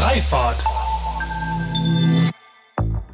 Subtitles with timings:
[0.00, 0.56] Freifahrt.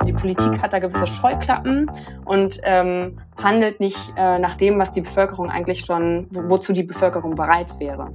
[0.07, 1.91] Die Politik hat da gewisse Scheuklappen
[2.25, 6.85] und ähm, handelt nicht äh, nach dem, was die Bevölkerung eigentlich schon, wo, wozu die
[6.85, 8.13] Bevölkerung bereit wäre.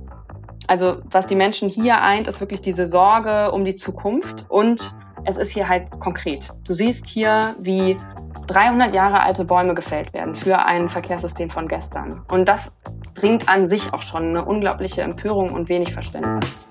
[0.68, 4.96] Also was die Menschen hier eint, ist wirklich diese Sorge um die Zukunft und
[5.26, 6.50] es ist hier halt konkret.
[6.64, 7.98] Du siehst hier, wie
[8.48, 12.22] 300 Jahre alte Bäume gefällt werden für ein Verkehrssystem von gestern.
[12.32, 12.74] Und das
[13.16, 16.71] bringt an sich auch schon eine unglaubliche Empörung und wenig Verständnis.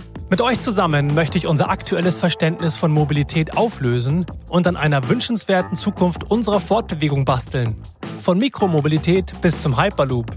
[0.31, 5.75] Mit euch zusammen möchte ich unser aktuelles Verständnis von Mobilität auflösen und an einer wünschenswerten
[5.75, 7.75] Zukunft unserer Fortbewegung basteln.
[8.21, 10.31] Von Mikromobilität bis zum Hyperloop.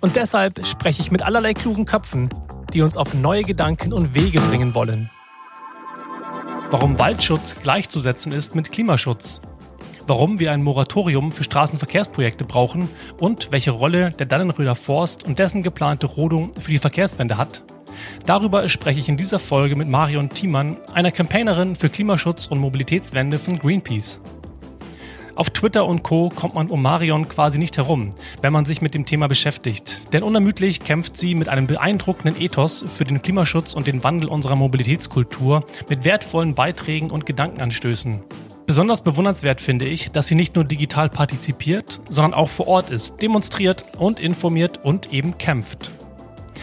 [0.00, 2.28] Und deshalb spreche ich mit allerlei klugen Köpfen,
[2.72, 5.10] die uns auf neue Gedanken und Wege bringen wollen.
[6.70, 9.40] Warum Waldschutz gleichzusetzen ist mit Klimaschutz.
[10.06, 15.64] Warum wir ein Moratorium für Straßenverkehrsprojekte brauchen und welche Rolle der Dannenröder Forst und dessen
[15.64, 17.64] geplante Rodung für die Verkehrswende hat.
[18.26, 23.38] Darüber spreche ich in dieser Folge mit Marion Thiemann, einer Campaignerin für Klimaschutz und Mobilitätswende
[23.38, 24.20] von Greenpeace.
[25.36, 26.28] Auf Twitter und Co.
[26.28, 30.12] kommt man um Marion quasi nicht herum, wenn man sich mit dem Thema beschäftigt.
[30.12, 34.54] Denn unermüdlich kämpft sie mit einem beeindruckenden Ethos für den Klimaschutz und den Wandel unserer
[34.54, 38.22] Mobilitätskultur mit wertvollen Beiträgen und Gedankenanstößen.
[38.66, 43.20] Besonders bewundernswert finde ich, dass sie nicht nur digital partizipiert, sondern auch vor Ort ist,
[43.20, 45.90] demonstriert und informiert und eben kämpft.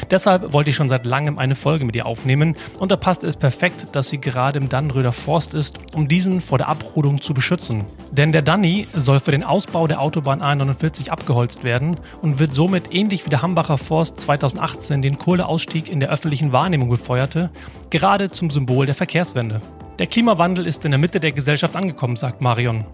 [0.10, 3.38] Deshalb wollte ich schon seit langem eine Folge mit ihr aufnehmen und da passt es
[3.38, 7.86] perfekt, dass sie gerade im Dannenröder Forst ist, um diesen vor der Abrodung zu beschützen.
[8.12, 12.94] Denn der Danny soll für den Ausbau der Autobahn A49 abgeholzt werden und wird somit
[12.94, 17.50] ähnlich wie der Hambacher Forst 2018 den Kohleausstieg in der öffentlichen Wahrnehmung befeuerte,
[17.90, 19.62] gerade zum Symbol der Verkehrswende.
[20.00, 22.86] Der Klimawandel ist in der Mitte der Gesellschaft angekommen, sagt Marion.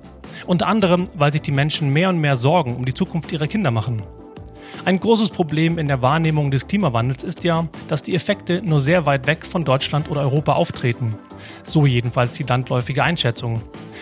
[0.46, 3.72] Unter anderem, weil sich die Menschen mehr und mehr Sorgen um die Zukunft ihrer Kinder
[3.72, 4.04] machen.
[4.88, 9.06] Ein großes Problem in der Wahrnehmung des Klimawandels ist ja, dass die Effekte nur sehr
[9.06, 11.14] weit weg von Deutschland oder Europa auftreten.
[11.64, 13.62] So jedenfalls die landläufige Einschätzung.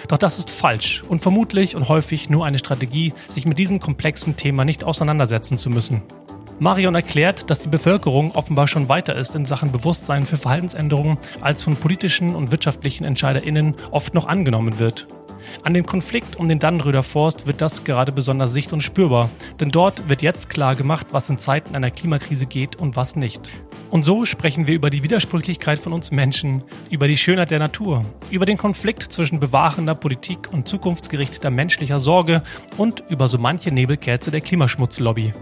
[0.10, 4.36] Doch das ist falsch und vermutlich und häufig nur eine Strategie, sich mit diesem komplexen
[4.36, 6.04] Thema nicht auseinandersetzen zu müssen.
[6.60, 11.64] Marion erklärt, dass die Bevölkerung offenbar schon weiter ist in Sachen Bewusstsein für Verhaltensänderungen, als
[11.64, 15.08] von politischen und wirtschaftlichen EntscheiderInnen oft noch angenommen wird.
[15.64, 19.30] An dem Konflikt um den Dannenröder Forst wird das gerade besonders sicht- und spürbar,
[19.60, 23.52] denn dort wird jetzt klar gemacht, was in Zeiten einer Klimakrise geht und was nicht.
[23.90, 28.04] Und so sprechen wir über die Widersprüchlichkeit von uns Menschen, über die Schönheit der Natur,
[28.30, 32.42] über den Konflikt zwischen bewahrender Politik und zukunftsgerichteter menschlicher Sorge
[32.78, 35.34] und über so manche Nebelkerze der Klimaschmutzlobby.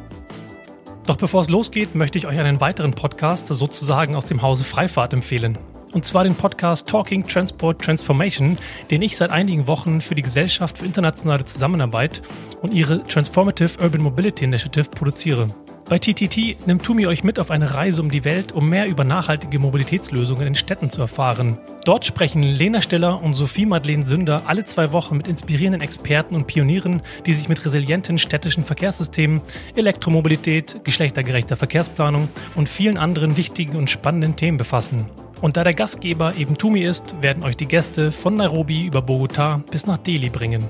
[1.06, 5.14] Doch bevor es losgeht, möchte ich euch einen weiteren Podcast sozusagen aus dem Hause Freifahrt
[5.14, 5.58] empfehlen
[5.94, 8.58] und zwar den Podcast Talking Transport Transformation,
[8.92, 12.22] den ich seit einigen Wochen für die Gesellschaft für internationale Zusammenarbeit
[12.62, 15.48] und ihre Transformative Urban Mobility Initiative produziere.
[15.90, 19.04] Bei TTT nimmt Tumi euch mit auf eine Reise um die Welt, um mehr über
[19.04, 21.58] nachhaltige Mobilitätslösungen in Städten zu erfahren.
[21.84, 26.48] Dort sprechen Lena Steller und Sophie Madeleine Sünder alle zwei Wochen mit inspirierenden Experten und
[26.48, 29.42] Pionieren, die sich mit resilienten städtischen Verkehrssystemen,
[29.76, 35.10] Elektromobilität, geschlechtergerechter Verkehrsplanung und vielen anderen wichtigen und spannenden Themen befassen.
[35.44, 39.62] Und da der Gastgeber eben Tumi ist, werden euch die Gäste von Nairobi über Bogota
[39.70, 40.64] bis nach Delhi bringen.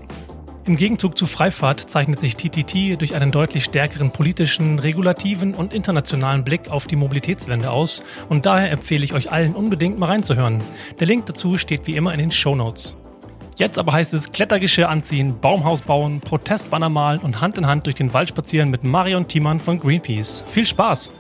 [0.66, 6.44] Im Gegenzug zu Freifahrt zeichnet sich TTT durch einen deutlich stärkeren politischen, regulativen und internationalen
[6.44, 10.60] Blick auf die Mobilitätswende aus und daher empfehle ich euch allen unbedingt mal reinzuhören.
[11.00, 12.96] Der Link dazu steht wie immer in den Show Notes.
[13.58, 17.96] Jetzt aber heißt es Klettergeschirr anziehen, Baumhaus bauen, Protestbanner malen und Hand in Hand durch
[17.96, 20.44] den Wald spazieren mit Marion Thiemann von Greenpeace.
[20.48, 21.12] Viel Spaß!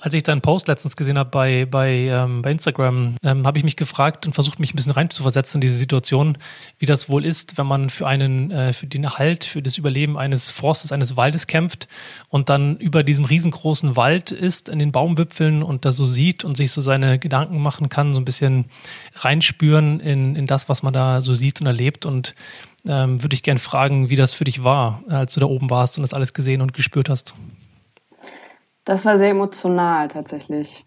[0.00, 3.64] Als ich deinen Post letztens gesehen habe bei, bei, ähm, bei Instagram, ähm, habe ich
[3.64, 6.38] mich gefragt und versucht, mich ein bisschen reinzuversetzen in diese Situation,
[6.78, 10.16] wie das wohl ist, wenn man für einen, äh, für den Erhalt, für das Überleben
[10.16, 11.88] eines Forstes, eines Waldes kämpft
[12.28, 16.56] und dann über diesem riesengroßen Wald ist, in den Baumwipfeln und da so sieht und
[16.56, 18.66] sich so seine Gedanken machen kann, so ein bisschen
[19.14, 22.34] reinspüren in, in das, was man da so sieht und erlebt und
[22.86, 25.98] ähm, würde ich gern fragen, wie das für dich war, als du da oben warst
[25.98, 27.34] und das alles gesehen und gespürt hast.
[28.88, 30.86] Das war sehr emotional tatsächlich.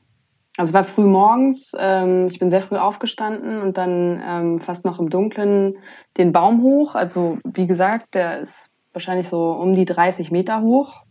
[0.58, 4.86] Also es war früh morgens, ähm, ich bin sehr früh aufgestanden und dann ähm, fast
[4.86, 5.78] noch im Dunkeln
[6.18, 6.96] den Baum hoch.
[6.96, 11.04] Also wie gesagt, der ist wahrscheinlich so um die 30 Meter hoch.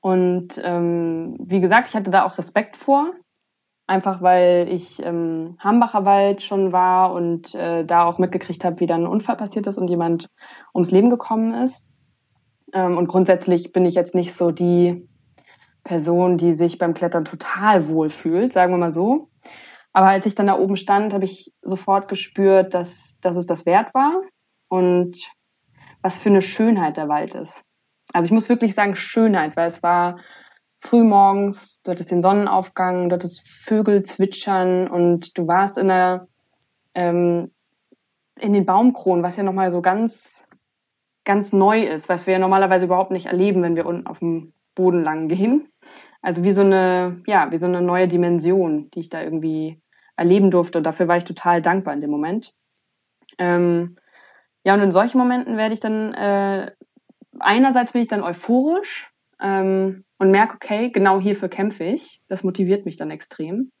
[0.00, 3.14] Und ähm, wie gesagt, ich hatte da auch Respekt vor.
[3.86, 8.86] einfach weil ich im Hambacher Wald schon war und äh, da auch mitgekriegt habe, wie
[8.86, 10.28] dann ein Unfall passiert ist und jemand
[10.74, 11.90] ums Leben gekommen ist.
[12.74, 15.08] Ähm, und grundsätzlich bin ich jetzt nicht so die
[15.88, 19.30] Person, die sich beim Klettern total wohl fühlt, sagen wir mal so.
[19.94, 23.64] Aber als ich dann da oben stand, habe ich sofort gespürt, dass, dass es das
[23.64, 24.20] wert war
[24.68, 25.16] und
[26.02, 27.64] was für eine Schönheit der Wald ist.
[28.12, 30.18] Also ich muss wirklich sagen Schönheit, weil es war
[30.80, 36.28] frühmorgens, du hattest den Sonnenaufgang, du hattest Vögel zwitschern und du warst in der
[36.94, 37.50] ähm,
[38.38, 40.44] in den Baumkronen, was ja nochmal so ganz,
[41.24, 44.52] ganz neu ist, was wir ja normalerweise überhaupt nicht erleben, wenn wir unten auf dem
[44.74, 45.68] Boden lang gehen.
[46.20, 49.80] Also wie so eine, ja, wie so eine neue Dimension, die ich da irgendwie
[50.16, 50.78] erleben durfte.
[50.78, 52.52] Und dafür war ich total dankbar in dem Moment.
[53.38, 53.96] Ähm,
[54.64, 56.72] ja, und in solchen Momenten werde ich dann, äh,
[57.38, 62.20] einerseits bin ich dann euphorisch, ähm, und merke, okay, genau hierfür kämpfe ich.
[62.28, 63.72] Das motiviert mich dann extrem.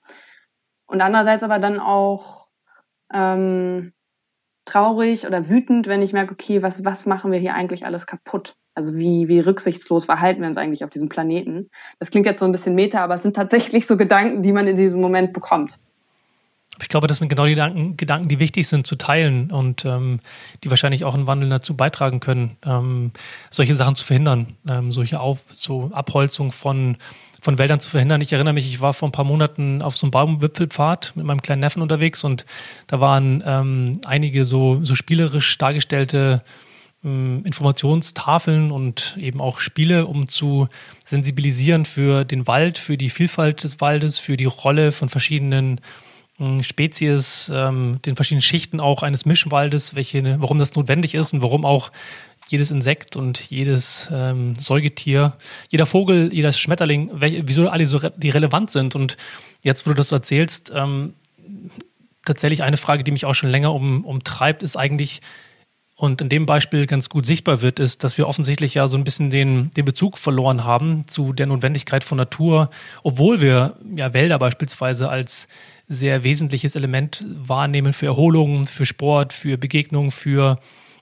[0.86, 2.46] Und andererseits aber dann auch
[3.12, 3.92] ähm,
[4.64, 8.56] traurig oder wütend, wenn ich merke, okay, was, was machen wir hier eigentlich alles kaputt?
[8.78, 11.68] Also wie, wie rücksichtslos verhalten wir uns eigentlich auf diesem Planeten?
[11.98, 14.68] Das klingt jetzt so ein bisschen meta, aber es sind tatsächlich so Gedanken, die man
[14.68, 15.80] in diesem Moment bekommt.
[16.80, 20.20] Ich glaube, das sind genau die Gedanken, Gedanken die wichtig sind zu teilen und ähm,
[20.62, 23.10] die wahrscheinlich auch einen Wandel dazu beitragen können, ähm,
[23.50, 26.98] solche Sachen zu verhindern, ähm, solche Auf, so Abholzung von,
[27.40, 28.20] von Wäldern zu verhindern.
[28.20, 31.42] Ich erinnere mich, ich war vor ein paar Monaten auf so einem Baumwipfelpfad mit meinem
[31.42, 32.46] kleinen Neffen unterwegs und
[32.86, 36.67] da waren ähm, einige so, so spielerisch dargestellte ähm,
[37.02, 40.66] Informationstafeln und eben auch Spiele, um zu
[41.06, 45.80] sensibilisieren für den Wald, für die Vielfalt des Waldes, für die Rolle von verschiedenen
[46.62, 51.64] Spezies, ähm, den verschiedenen Schichten auch eines Mischwaldes, welche, warum das notwendig ist und warum
[51.64, 51.90] auch
[52.46, 55.36] jedes Insekt und jedes ähm, Säugetier,
[55.68, 58.94] jeder Vogel, jeder Schmetterling, wieso alle so die relevant sind.
[58.94, 59.16] Und
[59.64, 61.14] jetzt, wo du das erzählst, ähm,
[62.24, 65.20] tatsächlich eine Frage, die mich auch schon länger um, umtreibt, ist eigentlich,
[66.00, 69.02] und in dem Beispiel ganz gut sichtbar wird, ist, dass wir offensichtlich ja so ein
[69.02, 72.70] bisschen den, den Bezug verloren haben zu der Notwendigkeit von Natur,
[73.02, 75.48] obwohl wir ja Wälder beispielsweise als
[75.88, 80.60] sehr wesentliches Element wahrnehmen für Erholung, für Sport, für Begegnung, für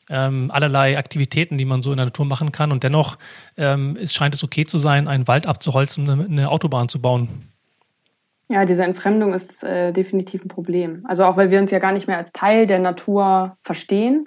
[0.08, 2.72] ähm, allerlei Aktivitäten, die man so in der Natur machen kann.
[2.72, 3.18] Und dennoch
[3.58, 7.52] ähm, es scheint es okay zu sein, einen Wald abzuholzen, eine, eine Autobahn zu bauen.
[8.48, 11.04] Ja, diese Entfremdung ist äh, definitiv ein Problem.
[11.06, 14.26] Also auch weil wir uns ja gar nicht mehr als Teil der Natur verstehen.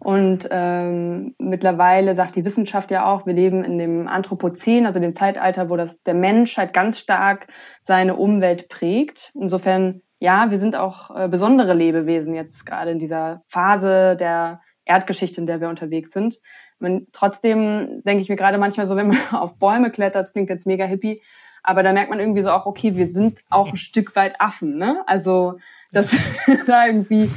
[0.00, 5.14] Und ähm, mittlerweile sagt die Wissenschaft ja auch, wir leben in dem Anthropozän, also dem
[5.14, 7.48] Zeitalter, wo das der Mensch halt ganz stark
[7.82, 9.30] seine Umwelt prägt.
[9.38, 15.38] Insofern, ja, wir sind auch äh, besondere Lebewesen jetzt gerade in dieser Phase der Erdgeschichte,
[15.38, 16.40] in der wir unterwegs sind.
[16.78, 20.48] Man, trotzdem denke ich mir gerade manchmal so, wenn man auf Bäume klettert, das klingt
[20.48, 21.20] jetzt mega hippie,
[21.62, 24.78] aber da merkt man irgendwie so auch, okay, wir sind auch ein Stück weit Affen,
[24.78, 25.02] ne?
[25.06, 25.56] Also
[25.92, 26.10] dass
[26.66, 27.30] da irgendwie,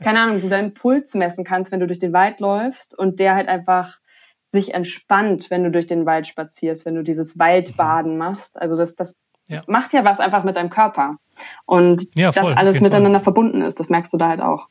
[0.00, 3.34] keine Ahnung, du deinen Puls messen kannst, wenn du durch den Wald läufst und der
[3.34, 3.98] halt einfach
[4.46, 8.18] sich entspannt, wenn du durch den Wald spazierst, wenn du dieses Waldbaden mhm.
[8.18, 8.60] machst.
[8.60, 9.14] Also das, das
[9.48, 9.62] ja.
[9.66, 11.16] macht ja was einfach mit deinem Körper.
[11.64, 13.24] Und ja, voll, dass alles miteinander Fall.
[13.24, 14.68] verbunden ist, das merkst du da halt auch.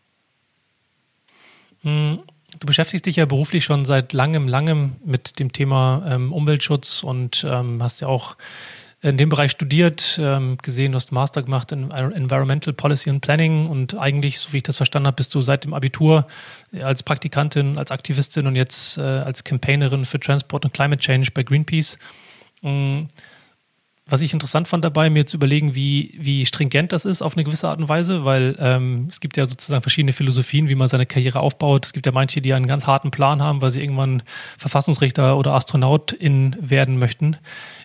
[1.82, 2.20] Hm,
[2.60, 7.46] du beschäftigst dich ja beruflich schon seit langem, langem mit dem Thema ähm, Umweltschutz und
[7.48, 8.38] ähm, hast ja auch
[9.06, 13.68] in dem Bereich studiert, ähm, gesehen, du hast Master gemacht in Environmental Policy and Planning
[13.68, 16.26] und eigentlich, so wie ich das verstanden habe, bist du seit dem Abitur
[16.74, 21.30] äh, als Praktikantin, als Aktivistin und jetzt äh, als Campaignerin für Transport und Climate Change
[21.34, 22.00] bei Greenpeace.
[22.64, 23.08] Ähm,
[24.08, 27.44] was ich interessant fand dabei, mir zu überlegen, wie, wie stringent das ist auf eine
[27.44, 31.08] gewisse Art und Weise, weil ähm, es gibt ja sozusagen verschiedene Philosophien, wie man seine
[31.08, 31.88] Karriere aufbaut.
[31.88, 34.22] Es gibt ja manche, die einen ganz harten Plan haben, weil sie irgendwann
[34.60, 37.38] Verfassungsrichter oder Astronautin werden möchten.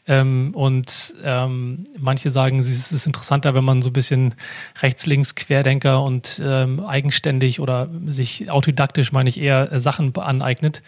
[0.07, 4.35] Ähm, und ähm, manche sagen, es ist interessanter, wenn man so ein bisschen
[4.83, 10.83] rechts, links, Querdenker und ähm, eigenständig oder sich autodidaktisch, meine ich, eher äh, Sachen aneignet.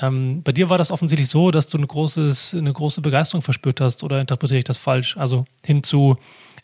[0.00, 3.80] Ähm, bei dir war das offensichtlich so, dass du eine, großes, eine große Begeisterung verspürt
[3.80, 5.16] hast, oder interpretiere ich das falsch?
[5.16, 6.16] Also hin zu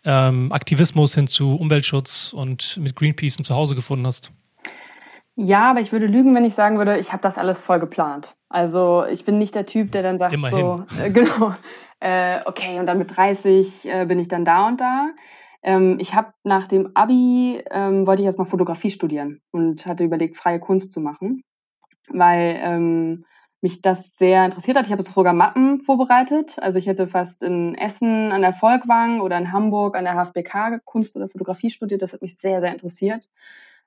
[0.04, 4.32] ähm, Aktivismus, hin zu Umweltschutz und mit Greenpeace ein Zuhause gefunden hast.
[5.36, 8.34] Ja, aber ich würde lügen, wenn ich sagen würde, ich habe das alles voll geplant.
[8.48, 10.58] Also ich bin nicht der Typ, der dann sagt, Immerhin.
[10.58, 11.54] so, äh, genau,
[12.00, 15.10] äh, okay, und dann mit 30 äh, bin ich dann da und da.
[15.62, 20.36] Ähm, ich habe nach dem Abi, ähm, wollte ich erstmal Fotografie studieren und hatte überlegt,
[20.36, 21.42] freie Kunst zu machen
[22.12, 23.24] weil ähm,
[23.62, 24.86] mich das sehr interessiert hat.
[24.86, 26.58] Ich habe sogar Mappen vorbereitet.
[26.60, 30.80] Also ich hätte fast in Essen an der Volkwang oder in Hamburg an der HFBK
[30.84, 32.02] Kunst oder Fotografie studiert.
[32.02, 33.28] Das hat mich sehr, sehr interessiert.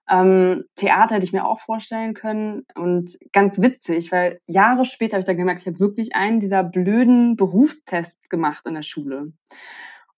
[0.10, 2.66] Ähm, Theater hätte ich mir auch vorstellen können.
[2.76, 6.64] Und ganz witzig, weil Jahre später habe ich dann gemerkt, ich habe wirklich einen dieser
[6.64, 9.26] blöden Berufstests gemacht in der Schule.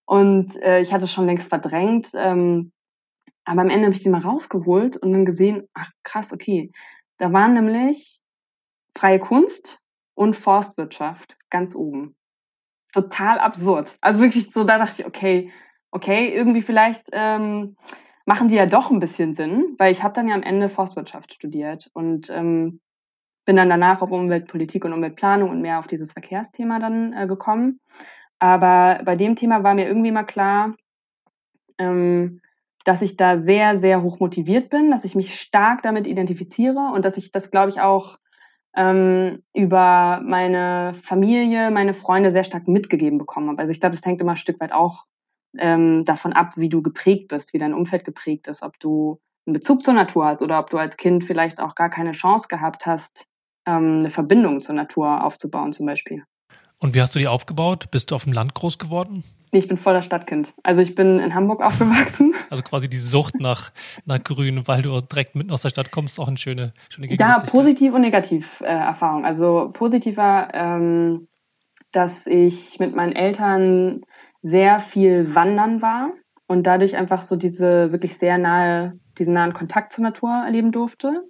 [0.04, 2.08] Und äh, ich hatte es schon längst verdrängt.
[2.14, 2.72] Ähm,
[3.44, 6.72] aber am Ende habe ich sie mal rausgeholt und dann gesehen, ach krass, okay.
[7.18, 8.20] Da waren nämlich
[8.96, 9.80] freie Kunst
[10.14, 12.16] und Forstwirtschaft ganz oben.
[12.92, 13.96] Total absurd.
[14.00, 15.52] Also wirklich so, da dachte ich, okay,
[15.90, 17.76] okay, irgendwie vielleicht ähm,
[18.24, 21.34] machen die ja doch ein bisschen Sinn, weil ich habe dann ja am Ende Forstwirtschaft
[21.34, 22.80] studiert und ähm,
[23.44, 27.80] bin dann danach auf Umweltpolitik und Umweltplanung und mehr auf dieses Verkehrsthema dann äh, gekommen.
[28.38, 30.74] Aber bei dem Thema war mir irgendwie mal klar,
[31.78, 32.40] ähm,
[32.86, 37.04] dass ich da sehr, sehr hoch motiviert bin, dass ich mich stark damit identifiziere und
[37.04, 38.16] dass ich das, glaube ich, auch
[38.76, 43.58] ähm, über meine Familie, meine Freunde sehr stark mitgegeben bekommen habe.
[43.58, 45.04] Also ich glaube, das hängt immer ein Stück weit auch
[45.58, 49.54] ähm, davon ab, wie du geprägt bist, wie dein Umfeld geprägt ist, ob du einen
[49.54, 52.86] Bezug zur Natur hast oder ob du als Kind vielleicht auch gar keine Chance gehabt
[52.86, 53.26] hast,
[53.66, 56.22] ähm, eine Verbindung zur Natur aufzubauen zum Beispiel.
[56.78, 57.90] Und wie hast du die aufgebaut?
[57.90, 59.24] Bist du auf dem Land groß geworden?
[59.52, 60.52] Nee, ich bin voller Stadtkind.
[60.62, 62.34] Also ich bin in Hamburg aufgewachsen.
[62.50, 63.70] Also quasi die Sucht nach,
[64.04, 67.38] nach Grün, weil du direkt mitten aus der Stadt kommst, auch eine schöne, schöne Ja,
[67.40, 69.24] positiv und negativ äh, Erfahrung.
[69.24, 71.28] Also positiver, ähm,
[71.92, 74.02] dass ich mit meinen Eltern
[74.42, 76.10] sehr viel wandern war
[76.46, 81.24] und dadurch einfach so diese wirklich sehr nahe, diesen nahen Kontakt zur Natur erleben durfte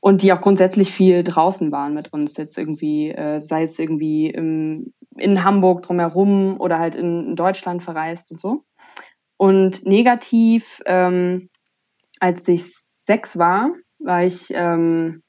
[0.00, 4.28] und die auch grundsätzlich viel draußen waren mit uns jetzt irgendwie, äh, sei es irgendwie
[4.30, 8.64] im, in Hamburg drumherum oder halt in, Deutschland verreist und so.
[9.36, 11.48] Und negativ, ähm,
[12.20, 15.22] als ich sechs war, war ich ähm,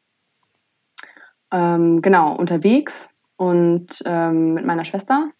[1.51, 5.31] ähm, genau unterwegs und ähm, mit meiner Schwester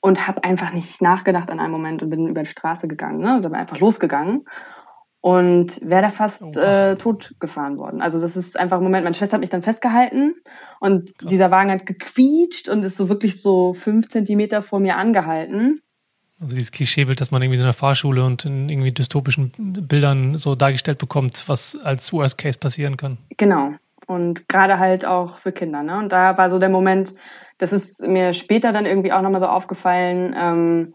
[0.00, 3.34] und habe einfach nicht nachgedacht an einem Moment und bin über die Straße gegangen, ne?
[3.34, 4.44] Also einfach losgegangen
[5.22, 6.50] und wäre da fast oh.
[6.58, 8.02] äh, tot gefahren worden.
[8.02, 10.34] Also das ist einfach ein Moment, meine Schwester hat mich dann festgehalten
[10.80, 11.30] und Krass.
[11.30, 15.80] dieser Wagen hat gequietscht und ist so wirklich so fünf Zentimeter vor mir angehalten.
[16.40, 20.36] Also dieses Klischeebild, dass man irgendwie so in der Fahrschule und in irgendwie dystopischen Bildern
[20.36, 23.16] so dargestellt bekommt, was als Worst Case passieren kann.
[23.36, 23.74] Genau.
[24.08, 25.84] Und gerade halt auch für Kinder.
[25.84, 25.98] Ne?
[25.98, 27.14] Und da war so der Moment,
[27.58, 30.94] das ist mir später dann irgendwie auch nochmal so aufgefallen, ähm,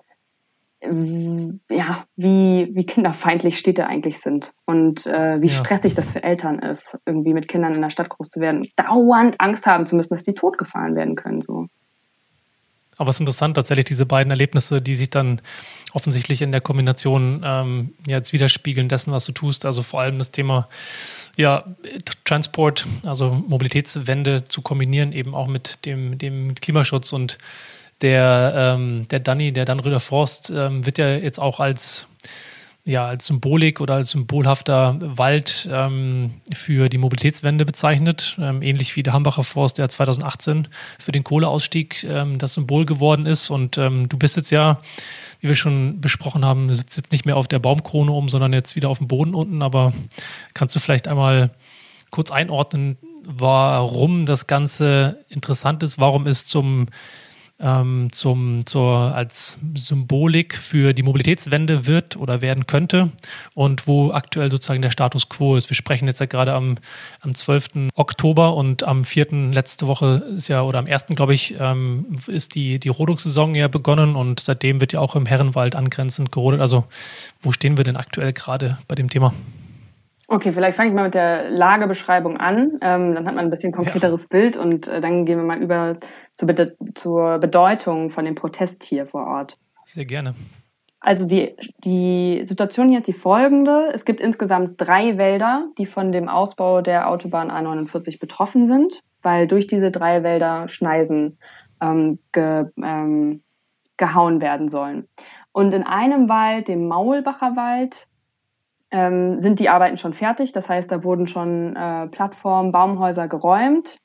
[0.82, 5.54] ja, wie, wie kinderfeindlich Städte eigentlich sind und äh, wie ja.
[5.54, 9.42] stressig das für Eltern ist, irgendwie mit Kindern in der Stadt groß zu werden, dauernd
[9.42, 11.42] Angst haben zu müssen, dass die totgefahren werden können.
[11.42, 11.68] So.
[12.98, 15.42] Aber es ist interessant, tatsächlich diese beiden Erlebnisse, die sich dann
[15.94, 19.66] offensichtlich in der Kombination ähm, jetzt widerspiegeln dessen, was du tust.
[19.66, 20.68] Also vor allem das Thema
[21.38, 21.64] ja,
[22.26, 27.38] Transport, also Mobilitätswende zu kombinieren, eben auch mit dem, dem Klimaschutz und
[28.02, 32.08] der, ähm, der Danny, der Dannröder Forst, ähm, wird ja jetzt auch als,
[32.86, 38.38] ja, als Symbolik oder als symbolhafter Wald ähm, für die Mobilitätswende bezeichnet.
[38.40, 40.68] Ähm, ähnlich wie der Hambacher Forst, der 2018
[41.00, 43.50] für den Kohleausstieg ähm, das Symbol geworden ist.
[43.50, 44.80] Und ähm, du bist jetzt ja,
[45.42, 48.76] wie wir schon besprochen haben, sitzt jetzt nicht mehr auf der Baumkrone um, sondern jetzt
[48.76, 49.62] wieder auf dem Boden unten.
[49.62, 49.92] Aber
[50.54, 51.50] kannst du vielleicht einmal
[52.12, 56.88] kurz einordnen, warum das Ganze interessant ist, warum es zum
[57.60, 63.10] ähm, zum, zur, als Symbolik für die Mobilitätswende wird oder werden könnte
[63.56, 65.70] und wo aktuell sozusagen der Status quo ist.
[65.70, 66.76] Wir sprechen jetzt ja gerade am,
[67.22, 67.90] am 12.
[67.96, 69.52] Oktober und am 4.
[69.54, 71.08] letzte Woche ist ja, oder am 1.
[71.08, 75.26] glaube ich, ähm, ist die, die Rodungssaison ja begonnen und seitdem wird ja auch im
[75.26, 76.62] Herrenwald angrenzend gerodet.
[76.62, 76.86] Also
[77.42, 79.34] wo stehen wir denn aktuell gerade bei dem Thema?
[80.30, 82.78] Okay, vielleicht fange ich mal mit der Lagebeschreibung an.
[82.82, 84.28] Ähm, dann hat man ein bisschen konkreteres ja.
[84.30, 85.96] Bild und äh, dann gehen wir mal über
[86.38, 89.56] zur, Be zur Bedeutung von dem Protest hier vor Ort.
[89.86, 90.36] Sehr gerne.
[91.00, 93.90] Also die, die Situation hier ist die folgende.
[93.94, 99.48] Es gibt insgesamt drei Wälder, die von dem Ausbau der Autobahn A49 betroffen sind, weil
[99.48, 101.38] durch diese drei Wälder Schneisen
[101.82, 103.44] ähm, ge, ähm,
[103.98, 105.08] gehauen werden sollen.
[105.52, 108.08] Und in einem Wald, dem Maulbacher Wald,
[108.92, 110.52] ähm, sind die Arbeiten schon fertig.
[110.52, 113.98] Das heißt, da wurden schon äh, Plattformen, Baumhäuser geräumt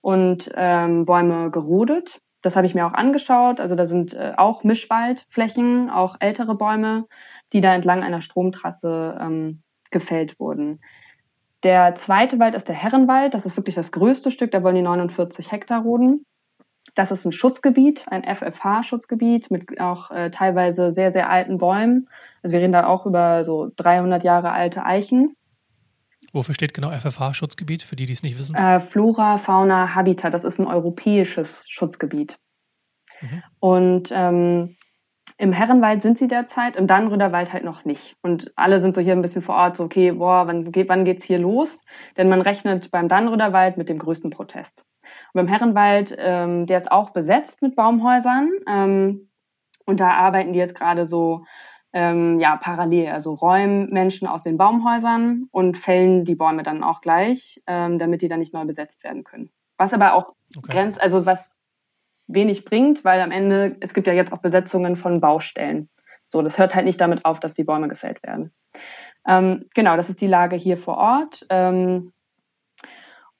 [0.00, 2.20] und ähm, Bäume gerodet.
[2.42, 3.60] Das habe ich mir auch angeschaut.
[3.60, 7.06] Also da sind äh, auch Mischwaldflächen, auch ältere Bäume,
[7.52, 10.80] die da entlang einer Stromtrasse ähm, gefällt wurden.
[11.62, 13.34] Der zweite Wald ist der Herrenwald.
[13.34, 14.50] Das ist wirklich das größte Stück.
[14.50, 16.24] Da wollen die 49 Hektar roden.
[16.94, 22.08] Das ist ein Schutzgebiet, ein FFH-Schutzgebiet mit auch äh, teilweise sehr, sehr alten Bäumen.
[22.42, 25.36] Also wir reden da auch über so 300 Jahre alte Eichen.
[26.32, 28.54] Wofür steht genau FFH-Schutzgebiet, für die, die es nicht wissen?
[28.54, 32.38] Äh, Flora, Fauna, Habitat, das ist ein europäisches Schutzgebiet.
[33.20, 33.42] Mhm.
[33.58, 34.76] Und ähm,
[35.38, 38.16] im Herrenwald sind sie derzeit, im Dannröder halt noch nicht.
[38.22, 41.04] Und alle sind so hier ein bisschen vor Ort, so, okay, boah, wann, geht, wann
[41.04, 41.84] geht's hier los?
[42.16, 44.84] Denn man rechnet beim Dannröder mit dem größten Protest.
[45.32, 48.50] Und beim Herrenwald, ähm, der ist auch besetzt mit Baumhäusern.
[48.68, 49.30] Ähm,
[49.86, 51.44] Und da arbeiten die jetzt gerade so
[51.92, 53.08] ähm, ja, parallel.
[53.08, 58.22] Also räumen Menschen aus den Baumhäusern und fällen die Bäume dann auch gleich, ähm, damit
[58.22, 59.50] die dann nicht neu besetzt werden können.
[59.76, 60.72] Was aber auch okay.
[60.72, 61.56] grenzt, also was
[62.26, 65.88] wenig bringt, weil am Ende, es gibt ja jetzt auch Besetzungen von Baustellen.
[66.24, 68.52] So, das hört halt nicht damit auf, dass die Bäume gefällt werden.
[69.26, 71.46] Ähm, genau, das ist die Lage hier vor Ort.
[71.50, 72.12] Ähm,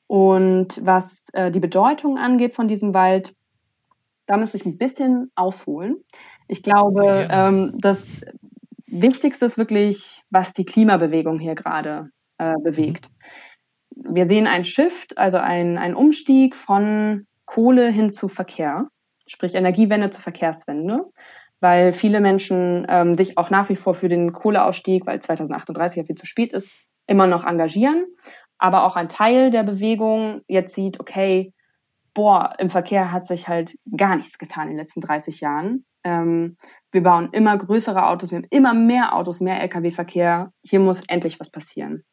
[0.09, 3.35] und was äh, die Bedeutung angeht von diesem Wald,
[4.26, 6.04] da müsste ich ein bisschen ausholen.
[6.49, 8.02] Ich glaube, ähm, das
[8.90, 13.09] Wichtigste ist wirklich, was die Klimabewegung hier gerade äh, bewegt.
[13.94, 14.14] Mhm.
[14.14, 18.88] Wir sehen einen Shift, also einen, einen Umstieg von Kohle hin zu Verkehr,
[19.26, 21.04] sprich Energiewende zu Verkehrswende,
[21.61, 26.04] weil viele Menschen ähm, sich auch nach wie vor für den Kohleausstieg, weil 2038 ja
[26.04, 26.70] viel zu spät ist,
[27.06, 28.06] immer noch engagieren.
[28.59, 31.52] Aber auch ein Teil der Bewegung jetzt sieht, okay,
[32.14, 35.85] boah, im Verkehr hat sich halt gar nichts getan in den letzten 30 Jahren.
[36.04, 36.57] Ähm,
[36.92, 40.52] wir bauen immer größere Autos, wir haben immer mehr Autos, mehr Lkw-Verkehr.
[40.62, 42.04] Hier muss endlich was passieren.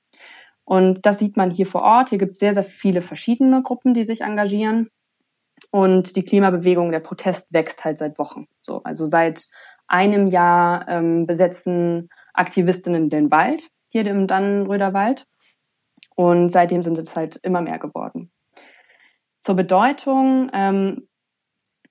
[0.66, 2.10] Und das sieht man hier vor Ort.
[2.10, 4.90] Hier gibt es sehr, sehr viele verschiedene Gruppen, die sich engagieren.
[5.72, 8.48] Und die Klimabewegung, der Protest wächst halt seit Wochen.
[8.62, 9.48] So, also seit
[9.88, 15.26] einem Jahr ähm, besetzen Aktivistinnen den Wald, hier im Dannenröder Wald.
[16.16, 18.32] Und seitdem sind es halt immer mehr geworden.
[19.44, 21.08] Zur Bedeutung, ähm,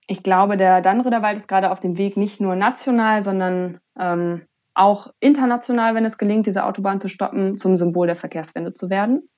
[0.07, 4.47] ich glaube, der Dannröder Wald ist gerade auf dem Weg, nicht nur national, sondern ähm,
[4.75, 9.29] auch international, wenn es gelingt, diese Autobahn zu stoppen, zum Symbol der Verkehrswende zu werden.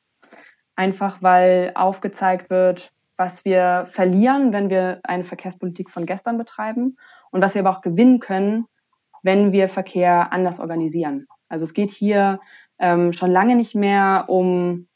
[0.76, 6.96] Einfach weil aufgezeigt wird, was wir verlieren, wenn wir eine Verkehrspolitik von gestern betreiben
[7.30, 8.66] und was wir aber auch gewinnen können,
[9.22, 11.26] wenn wir Verkehr anders organisieren.
[11.48, 12.40] Also es geht hier
[12.78, 14.86] ähm, schon lange nicht mehr um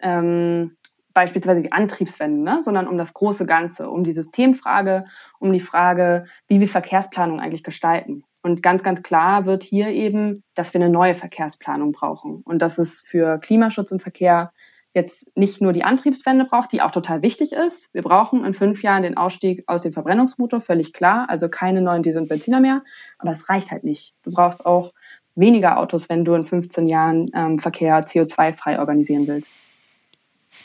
[0.00, 0.76] ähm,
[1.14, 2.62] beispielsweise die Antriebswende, ne?
[2.62, 5.04] sondern um das große Ganze, um die Systemfrage,
[5.38, 8.22] um die Frage, wie wir Verkehrsplanung eigentlich gestalten.
[8.42, 12.78] Und ganz, ganz klar wird hier eben, dass wir eine neue Verkehrsplanung brauchen und dass
[12.78, 14.52] es für Klimaschutz und Verkehr
[14.94, 17.88] jetzt nicht nur die Antriebswende braucht, die auch total wichtig ist.
[17.94, 21.26] Wir brauchen in fünf Jahren den Ausstieg aus dem Verbrennungsmotor, völlig klar.
[21.28, 22.82] Also keine neuen Diesel- und Benziner mehr.
[23.18, 24.14] Aber es reicht halt nicht.
[24.22, 24.92] Du brauchst auch
[25.34, 29.52] weniger Autos, wenn du in 15 Jahren ähm, Verkehr CO2-frei organisieren willst.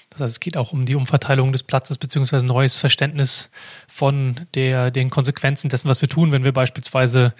[0.09, 3.49] Das heißt, es geht auch um die Umverteilung des Platzes beziehungsweise neues Verständnis
[3.87, 7.33] von der, den Konsequenzen dessen, was wir tun, wenn wir beispielsweise,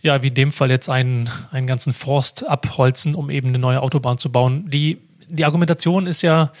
[0.00, 3.80] ja, wie in dem Fall jetzt einen, einen ganzen Forst abholzen, um eben eine neue
[3.80, 4.68] Autobahn zu bauen.
[4.68, 6.52] Die, die Argumentation ist ja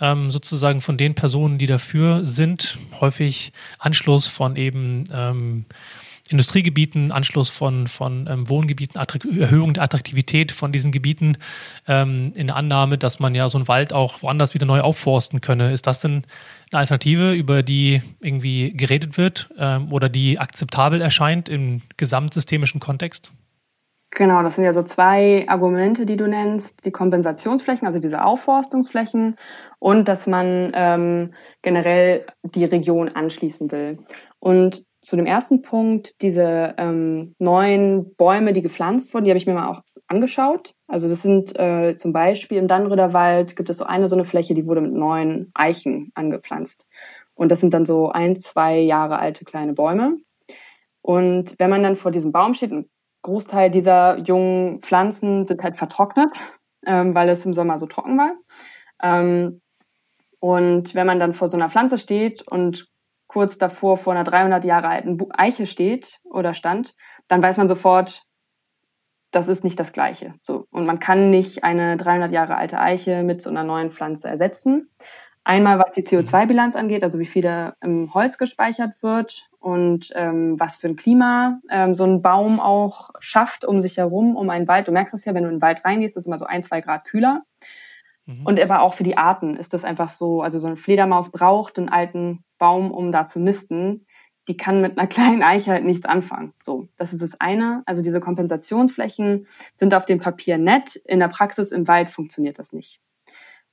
[0.00, 5.66] ähm, sozusagen von den Personen, die dafür sind, häufig Anschluss von eben ähm,
[6.30, 11.36] Industriegebieten, Anschluss von, von ähm, Wohngebieten, Erhöhung der Attraktivität von diesen Gebieten
[11.88, 15.40] ähm, in der Annahme, dass man ja so einen Wald auch woanders wieder neu aufforsten
[15.40, 15.72] könne.
[15.72, 16.22] Ist das denn
[16.70, 23.32] eine Alternative, über die irgendwie geredet wird ähm, oder die akzeptabel erscheint im gesamtsystemischen Kontext?
[24.12, 26.84] Genau, das sind ja so zwei Argumente, die du nennst.
[26.84, 29.36] Die Kompensationsflächen, also diese Aufforstungsflächen
[29.78, 33.98] und dass man ähm, generell die Region anschließen will.
[34.40, 39.46] Und zu dem ersten Punkt, diese ähm, neuen Bäume, die gepflanzt wurden, die habe ich
[39.46, 40.74] mir mal auch angeschaut.
[40.88, 44.24] Also das sind äh, zum Beispiel im Dannröder Wald gibt es so eine so eine
[44.24, 46.86] Fläche, die wurde mit neuen Eichen angepflanzt.
[47.34, 50.18] Und das sind dann so ein, zwei Jahre alte kleine Bäume.
[51.00, 52.90] Und wenn man dann vor diesem Baum steht, ein
[53.22, 56.42] Großteil dieser jungen Pflanzen sind halt vertrocknet,
[56.86, 58.32] ähm, weil es im Sommer so trocken war.
[59.02, 59.62] Ähm,
[60.40, 62.88] und wenn man dann vor so einer Pflanze steht und
[63.30, 66.96] kurz davor vor einer 300 Jahre alten Eiche steht oder stand,
[67.28, 68.24] dann weiß man sofort,
[69.30, 70.34] das ist nicht das Gleiche.
[70.42, 70.66] So.
[70.72, 74.90] Und man kann nicht eine 300 Jahre alte Eiche mit so einer neuen Pflanze ersetzen.
[75.44, 80.58] Einmal, was die CO2-Bilanz angeht, also wie viel da im Holz gespeichert wird und ähm,
[80.58, 84.66] was für ein Klima ähm, so ein Baum auch schafft um sich herum, um einen
[84.66, 84.88] Wald.
[84.88, 86.64] Du merkst das ja, wenn du in den Wald reingehst, ist es immer so ein,
[86.64, 87.44] zwei Grad kühler.
[88.26, 88.44] Mhm.
[88.44, 91.78] Und aber auch für die Arten ist das einfach so, also so eine Fledermaus braucht
[91.78, 94.06] einen alten Baum, um da zu nisten.
[94.46, 96.52] Die kann mit einer kleinen Eiche halt nichts anfangen.
[96.62, 97.82] So, das ist das eine.
[97.86, 100.94] Also diese Kompensationsflächen sind auf dem Papier nett.
[100.94, 103.00] In der Praxis im Wald funktioniert das nicht.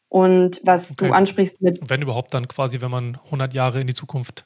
[0.09, 1.07] Und was okay.
[1.07, 1.79] du ansprichst mit.
[1.87, 4.45] Wenn überhaupt dann quasi, wenn man 100 Jahre in die Zukunft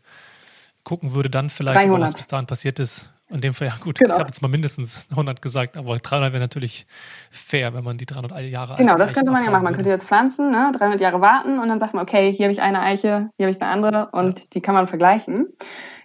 [0.84, 2.02] gucken würde, dann vielleicht, 300.
[2.02, 4.14] was bis dahin passiert ist, in dem Fall, ja gut, genau.
[4.14, 6.86] ich habe jetzt mal mindestens 100 gesagt, aber 300 wäre natürlich
[7.30, 9.64] fair, wenn man die 300 Jahre Genau, das könnte man ja machen.
[9.64, 10.72] Man könnte jetzt pflanzen, ne?
[10.78, 13.56] 300 Jahre warten und dann sagt man, okay, hier habe ich eine Eiche, hier habe
[13.56, 14.46] ich eine andere und ja.
[14.54, 15.48] die kann man vergleichen.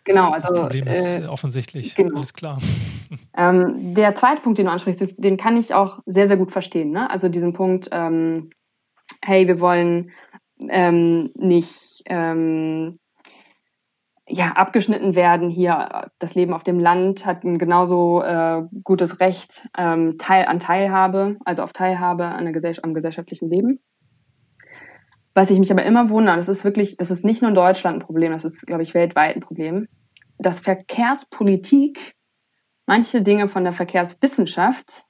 [0.04, 0.48] Genau, also.
[0.48, 2.16] Das Problem ist äh, offensichtlich, genau.
[2.16, 2.58] alles klar.
[3.38, 6.90] Ähm, der zweite Punkt, den du ansprichst, den kann ich auch sehr, sehr gut verstehen.
[6.90, 7.08] Ne?
[7.10, 8.48] Also diesen Punkt, ähm,
[9.22, 10.10] hey, wir wollen
[10.70, 12.98] ähm, nicht ähm,
[14.28, 15.48] ja, abgeschnitten werden.
[15.48, 20.58] Hier das Leben auf dem Land hat ein genauso äh, gutes Recht ähm, Teil, an
[20.58, 23.80] Teilhabe, also auf Teilhabe an der Gesell am gesellschaftlichen Leben.
[25.34, 27.98] Was ich mich aber immer wundere, das ist wirklich, das ist nicht nur in Deutschland
[27.98, 29.86] ein Problem, das ist, glaube ich, weltweit ein Problem,
[30.38, 32.14] dass Verkehrspolitik
[32.86, 35.04] manche Dinge von der Verkehrswissenschaft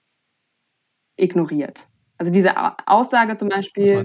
[1.16, 1.88] ignoriert.
[2.18, 2.54] Also diese
[2.86, 4.02] Aussage zum Beispiel,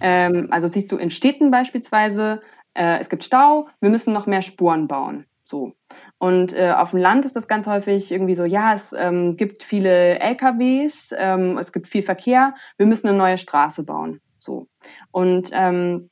[0.00, 2.40] ähm, also siehst du in Städten beispielsweise,
[2.74, 5.26] äh, es gibt Stau, wir müssen noch mehr Spuren bauen.
[5.44, 5.72] So.
[6.18, 9.62] Und äh, auf dem Land ist das ganz häufig irgendwie so, ja, es ähm, gibt
[9.62, 14.20] viele LKWs, ähm, es gibt viel Verkehr, wir müssen eine neue Straße bauen.
[14.38, 14.68] So.
[15.10, 16.10] Und ähm,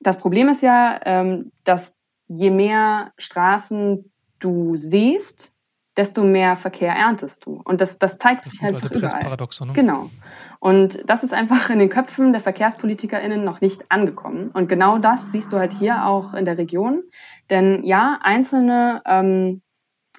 [0.00, 1.96] das Problem ist ja, ähm, dass
[2.26, 5.52] je mehr Straßen du siehst,
[5.96, 7.62] desto mehr Verkehr erntest du.
[7.64, 9.36] Und das, das zeigt das sich halt überall.
[9.66, 9.72] Ne?
[9.72, 10.10] Genau.
[10.60, 14.50] Und das ist einfach in den Köpfen der VerkehrspolitikerInnen noch nicht angekommen.
[14.52, 17.02] Und genau das siehst du halt hier auch in der Region.
[17.50, 19.62] Denn ja, einzelne ähm,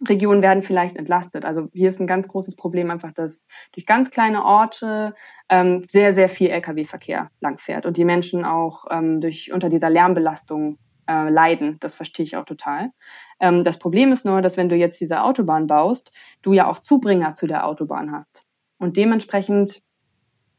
[0.08, 1.46] Regionen werden vielleicht entlastet.
[1.46, 5.16] Also hier ist ein ganz großes Problem einfach, dass durch ganz kleine Orte
[5.50, 10.78] ähm, sehr, sehr viel Lkw-Verkehr langfährt und die Menschen auch ähm, durch unter dieser Lärmbelastung
[11.10, 11.78] äh, leiden.
[11.80, 12.92] Das verstehe ich auch total.
[13.40, 16.80] Ähm, das Problem ist nur, dass wenn du jetzt diese Autobahn baust, du ja auch
[16.80, 18.46] Zubringer zu der Autobahn hast.
[18.78, 19.82] Und dementsprechend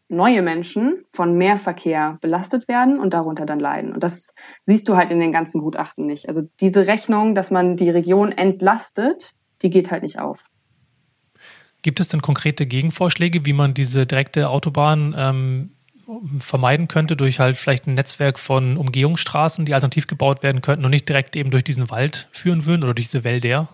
[0.08, 3.92] neue Menschen von mehr Verkehr belastet werden und darunter dann leiden.
[3.92, 6.28] Und das siehst du halt in den ganzen Gutachten nicht.
[6.28, 10.44] Also diese Rechnung, dass man die Region entlastet, die geht halt nicht auf.
[11.82, 15.70] Gibt es denn konkrete Gegenvorschläge, wie man diese direkte Autobahn ähm,
[16.40, 20.90] vermeiden könnte durch halt vielleicht ein Netzwerk von Umgehungsstraßen, die alternativ gebaut werden könnten und
[20.90, 23.68] nicht direkt eben durch diesen Wald führen würden oder durch diese Wälder?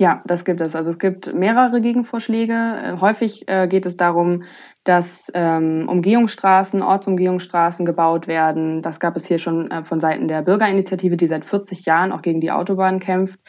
[0.00, 0.74] Ja, das gibt es.
[0.74, 2.54] Also es gibt mehrere Gegenvorschläge.
[2.54, 4.44] Äh, häufig äh, geht es darum,
[4.84, 8.82] dass ähm, Umgehungsstraßen, Ortsumgehungsstraßen gebaut werden.
[8.82, 12.22] Das gab es hier schon äh, von Seiten der Bürgerinitiative, die seit 40 Jahren auch
[12.22, 13.40] gegen die Autobahn kämpft.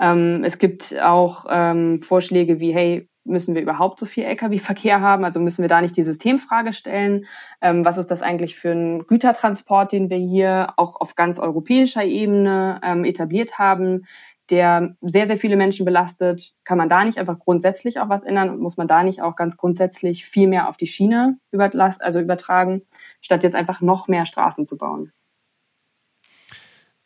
[0.00, 5.24] Ähm, es gibt auch ähm, Vorschläge wie, hey, müssen wir überhaupt so viel Lkw-Verkehr haben?
[5.24, 7.24] Also müssen wir da nicht die Systemfrage stellen?
[7.62, 12.04] Ähm, was ist das eigentlich für ein Gütertransport, den wir hier auch auf ganz europäischer
[12.04, 14.06] Ebene ähm, etabliert haben?
[14.50, 18.58] Der sehr, sehr viele Menschen belastet, kann man da nicht einfach grundsätzlich auch was ändern
[18.58, 22.82] muss man da nicht auch ganz grundsätzlich viel mehr auf die Schiene überlast, also übertragen,
[23.20, 25.12] statt jetzt einfach noch mehr Straßen zu bauen?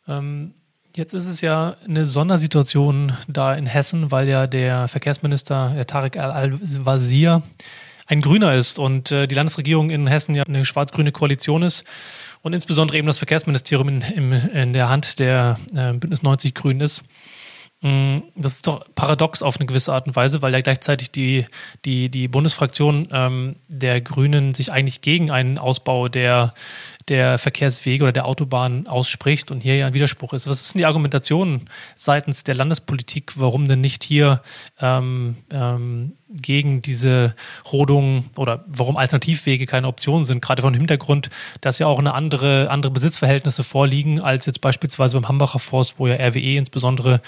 [0.07, 0.53] Ähm,
[0.95, 6.17] jetzt ist es ja eine Sondersituation da in Hessen, weil ja der Verkehrsminister der Tarek
[6.17, 7.43] Al-Wazir
[8.09, 11.83] ein Grüner ist und äh, die Landesregierung in Hessen ja eine schwarz-grüne Koalition ist
[12.41, 16.81] und insbesondere eben das Verkehrsministerium in, in, in der Hand der äh, Bündnis 90 Grünen
[16.81, 17.03] ist.
[17.81, 21.45] Mm, das ist doch paradox auf eine gewisse Art und Weise, weil ja gleichzeitig die,
[21.85, 26.53] die, die Bundesfraktion ähm, der Grünen sich eigentlich gegen einen Ausbau der,
[27.07, 30.47] der Verkehrswege oder der Autobahn ausspricht und hier ja ein Widerspruch ist.
[30.47, 34.41] Was ist denn die Argumentation seitens der Landespolitik, warum denn nicht hier
[34.81, 37.33] ähm, ähm, gegen diese
[37.71, 41.29] Rodung oder warum Alternativwege keine Option sind, gerade von dem Hintergrund,
[41.61, 46.07] dass ja auch eine andere, andere Besitzverhältnisse vorliegen als jetzt beispielsweise beim Hambacher Forst, wo
[46.07, 47.21] ja RWE insbesondere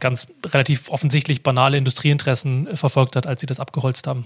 [0.00, 4.24] ganz relativ offensichtlich banale Industrieinteressen verfolgt hat, als sie das abgeholzt haben?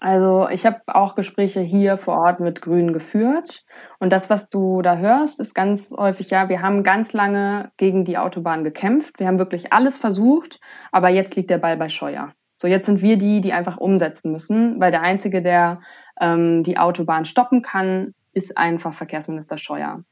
[0.00, 3.64] Also ich habe auch Gespräche hier vor Ort mit Grünen geführt.
[3.98, 8.04] Und das, was du da hörst, ist ganz häufig, ja, wir haben ganz lange gegen
[8.04, 9.18] die Autobahn gekämpft.
[9.18, 10.60] Wir haben wirklich alles versucht,
[10.92, 12.32] aber jetzt liegt der Ball bei Scheuer.
[12.56, 15.80] So, jetzt sind wir die, die einfach umsetzen müssen, weil der Einzige, der
[16.20, 20.04] ähm, die Autobahn stoppen kann, ist einfach Verkehrsminister Scheuer.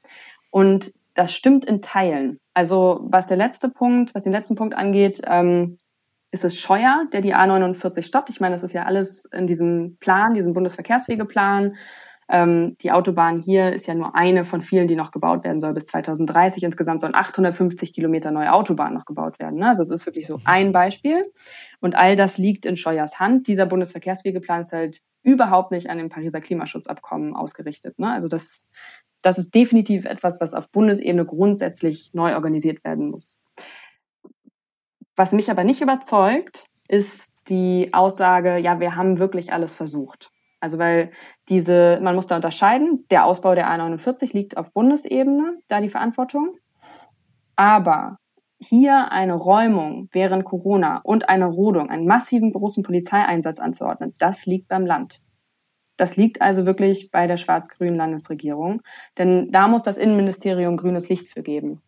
[0.51, 2.39] Und das stimmt in Teilen.
[2.55, 5.79] Also was der letzte Punkt, was den letzten Punkt angeht, ähm,
[6.31, 8.31] ist es Scheuer, der die A49 stoppt.
[8.31, 11.77] Ich meine, das ist ja alles in diesem Plan, diesem Bundesverkehrswegeplan.
[12.29, 15.73] Ähm, die Autobahn hier ist ja nur eine von vielen, die noch gebaut werden soll
[15.73, 16.65] bis 2030.
[16.65, 19.61] Insgesamt sollen 850 Kilometer neue Autobahnen noch gebaut werden.
[19.61, 19.69] Ne?
[19.69, 21.25] Also das ist wirklich so ein Beispiel.
[21.81, 23.47] Und all das liegt in Scheuers Hand.
[23.47, 27.99] Dieser Bundesverkehrswegeplan ist halt überhaupt nicht an dem Pariser Klimaschutzabkommen ausgerichtet.
[27.99, 28.13] Ne?
[28.13, 28.67] Also das
[29.27, 33.41] das ist definitiv etwas, was auf Bundesebene grundsätzlich neu organisiert werden muss.
[35.17, 40.31] Was mich aber nicht überzeugt, ist die Aussage, ja, wir haben wirklich alles versucht.
[40.61, 41.11] Also weil
[41.49, 46.57] diese, man muss da unterscheiden, der Ausbau der A49 liegt auf Bundesebene, da die Verantwortung.
[47.57, 48.19] Aber
[48.61, 54.69] hier eine Räumung während Corona und eine Rodung, einen massiven großen Polizeieinsatz anzuordnen, das liegt
[54.69, 55.21] beim Land.
[55.97, 58.83] Das liegt also wirklich bei der schwarz-grünen Landesregierung,
[59.19, 61.83] denn da muss das Innenministerium grünes Licht für geben.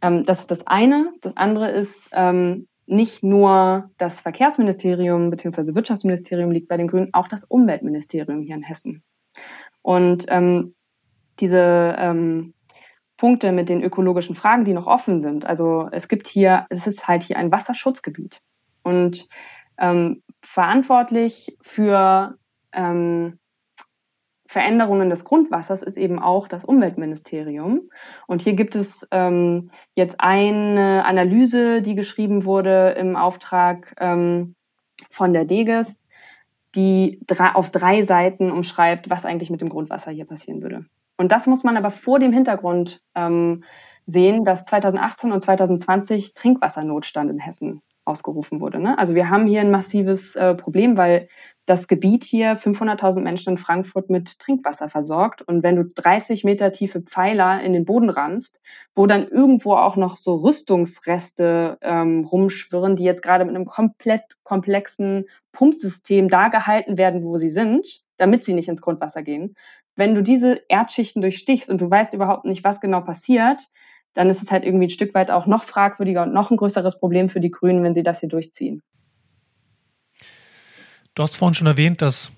[0.00, 1.12] Ähm, das ist das eine.
[1.20, 5.74] Das andere ist, ähm, nicht nur das Verkehrsministerium bzw.
[5.74, 9.02] Wirtschaftsministerium liegt bei den Grünen, auch das Umweltministerium hier in Hessen.
[9.82, 10.74] Und ähm,
[11.40, 12.54] diese ähm,
[13.16, 15.46] Punkte mit den ökologischen Fragen, die noch offen sind.
[15.46, 18.40] Also es gibt hier, es ist halt hier ein Wasserschutzgebiet
[18.82, 19.28] und
[19.78, 22.36] ähm, verantwortlich für
[22.72, 23.38] ähm,
[24.52, 27.88] Veränderungen des Grundwassers ist eben auch das Umweltministerium.
[28.26, 34.54] Und hier gibt es ähm, jetzt eine Analyse, die geschrieben wurde im Auftrag ähm,
[35.08, 36.04] von der DEGES,
[36.74, 40.84] die drei, auf drei Seiten umschreibt, was eigentlich mit dem Grundwasser hier passieren würde.
[41.16, 43.64] Und das muss man aber vor dem Hintergrund ähm,
[44.04, 48.80] sehen, dass 2018 und 2020 Trinkwassernotstand in Hessen ausgerufen wurde.
[48.80, 48.98] Ne?
[48.98, 51.28] Also wir haben hier ein massives äh, Problem, weil
[51.66, 55.42] das Gebiet hier 500.000 Menschen in Frankfurt mit Trinkwasser versorgt.
[55.42, 58.60] Und wenn du 30 Meter tiefe Pfeiler in den Boden rammst,
[58.94, 64.22] wo dann irgendwo auch noch so Rüstungsreste ähm, rumschwirren, die jetzt gerade mit einem komplett
[64.42, 69.54] komplexen Pumpsystem da gehalten werden, wo sie sind, damit sie nicht ins Grundwasser gehen.
[69.94, 73.68] Wenn du diese Erdschichten durchstichst und du weißt überhaupt nicht, was genau passiert,
[74.14, 76.98] dann ist es halt irgendwie ein Stück weit auch noch fragwürdiger und noch ein größeres
[76.98, 78.82] Problem für die Grünen, wenn sie das hier durchziehen.
[81.14, 82.32] Du hast vorhin schon erwähnt, dass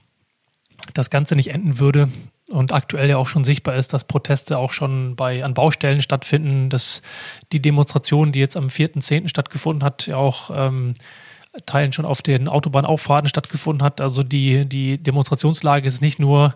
[0.95, 2.09] das Ganze nicht enden würde
[2.49, 6.71] und aktuell ja auch schon sichtbar ist, dass Proteste auch schon bei an Baustellen stattfinden,
[6.71, 7.01] dass
[7.53, 9.29] die Demonstration, die jetzt am 4.10.
[9.29, 10.95] stattgefunden hat, ja auch ähm,
[11.67, 14.01] Teilen schon auf den Autobahnauffahrten stattgefunden hat.
[14.01, 16.55] Also die, die Demonstrationslage ist nicht nur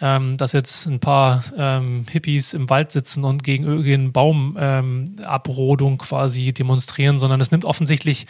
[0.00, 5.98] ähm, dass jetzt ein paar ähm, Hippies im Wald sitzen und gegen irgendeine Baumabrodung ähm,
[5.98, 8.26] quasi demonstrieren, sondern es nimmt offensichtlich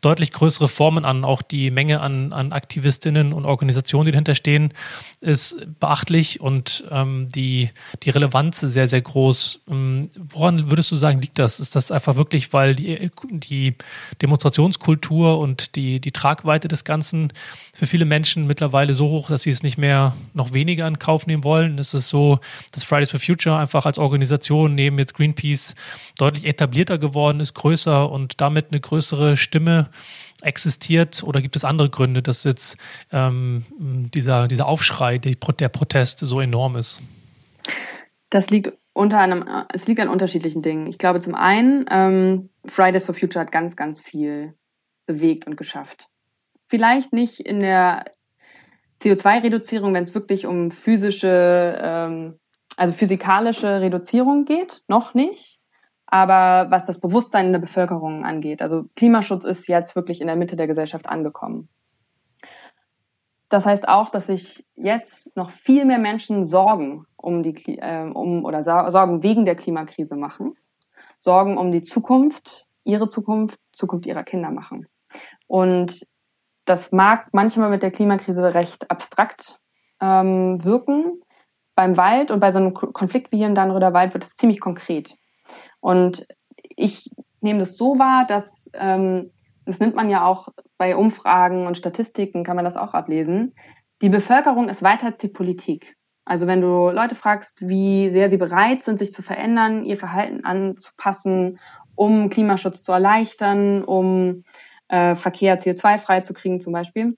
[0.00, 1.24] deutlich größere Formen an.
[1.24, 4.72] Auch die Menge an, an Aktivistinnen und Organisationen, die dahinter stehen,
[5.20, 7.70] ist beachtlich und ähm, die,
[8.02, 9.60] die Relevanz sehr, sehr groß.
[9.70, 11.60] Ähm, woran würdest du sagen, liegt das?
[11.60, 13.76] Ist das einfach wirklich, weil die, die
[14.20, 17.32] Demonstrationskultur und die, die Tragweite des Ganzen
[17.72, 21.26] für viele Menschen mittlerweile so hoch, dass sie es nicht mehr noch weniger in Kauf
[21.26, 21.78] nehmen wollen?
[21.78, 22.40] Ist es so,
[22.72, 25.74] dass Fridays for Future einfach als Organisation neben jetzt Greenpeace
[26.18, 29.81] deutlich etablierter geworden ist, größer und damit eine größere Stimme
[30.42, 32.76] existiert oder gibt es andere Gründe, dass jetzt
[33.12, 33.64] ähm,
[34.14, 37.00] dieser, dieser Aufschrei, die, der Protest so enorm ist?
[38.30, 40.86] Das liegt unter einem, es liegt an unterschiedlichen Dingen.
[40.86, 44.54] Ich glaube zum einen, ähm, Fridays for Future hat ganz, ganz viel
[45.06, 46.08] bewegt und geschafft.
[46.68, 48.04] Vielleicht nicht in der
[49.02, 52.38] CO2-Reduzierung, wenn es wirklich um physische, ähm,
[52.76, 55.58] also physikalische Reduzierung geht, noch nicht
[56.12, 58.60] aber was das Bewusstsein in der Bevölkerung angeht.
[58.60, 61.70] Also Klimaschutz ist jetzt wirklich in der Mitte der Gesellschaft angekommen.
[63.48, 68.44] Das heißt auch, dass sich jetzt noch viel mehr Menschen Sorgen um die äh, um
[68.44, 70.54] oder Sorgen wegen der Klimakrise machen,
[71.18, 74.86] Sorgen um die Zukunft, ihre Zukunft, Zukunft ihrer Kinder machen.
[75.46, 76.06] Und
[76.66, 79.60] das mag manchmal mit der Klimakrise recht abstrakt
[80.02, 81.20] ähm, wirken.
[81.74, 84.60] Beim Wald und bei so einem Konflikt wie hier im Dannröder Wald wird es ziemlich
[84.60, 85.16] konkret.
[85.82, 86.26] Und
[86.60, 87.10] ich
[87.42, 89.30] nehme das so wahr, dass ähm,
[89.66, 93.54] das nimmt man ja auch bei Umfragen und Statistiken, kann man das auch ablesen.
[94.00, 95.96] Die Bevölkerung ist weiter als die Politik.
[96.24, 100.44] Also wenn du Leute fragst, wie sehr sie bereit sind, sich zu verändern, ihr Verhalten
[100.44, 101.58] anzupassen,
[101.94, 104.44] um Klimaschutz zu erleichtern, um
[104.88, 107.16] äh, Verkehr CO2-frei zu kriegen zum Beispiel,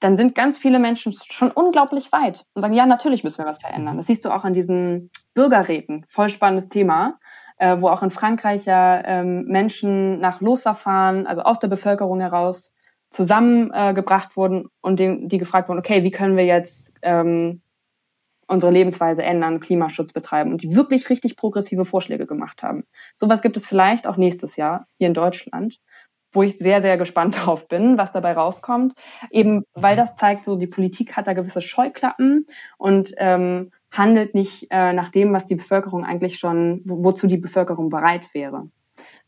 [0.00, 3.60] dann sind ganz viele Menschen schon unglaublich weit und sagen, ja, natürlich müssen wir was
[3.60, 3.96] verändern.
[3.96, 6.04] Das siehst du auch an diesen Bürgerräten.
[6.06, 7.18] Voll spannendes Thema
[7.58, 12.72] äh, wo auch in Frankreich ja ähm, Menschen nach Losverfahren, also aus der Bevölkerung heraus,
[13.10, 17.62] zusammengebracht äh, wurden und den, die gefragt wurden, okay, wie können wir jetzt ähm,
[18.46, 22.84] unsere Lebensweise ändern, Klimaschutz betreiben und die wirklich richtig progressive Vorschläge gemacht haben.
[23.14, 25.78] Sowas gibt es vielleicht auch nächstes Jahr hier in Deutschland,
[26.32, 28.94] wo ich sehr, sehr gespannt drauf bin, was dabei rauskommt.
[29.30, 30.00] Eben weil mhm.
[30.00, 32.46] das zeigt, so die Politik hat da gewisse Scheuklappen
[32.78, 37.38] und ähm, handelt nicht äh, nach dem, was die Bevölkerung eigentlich schon, wo, wozu die
[37.38, 38.70] Bevölkerung bereit wäre.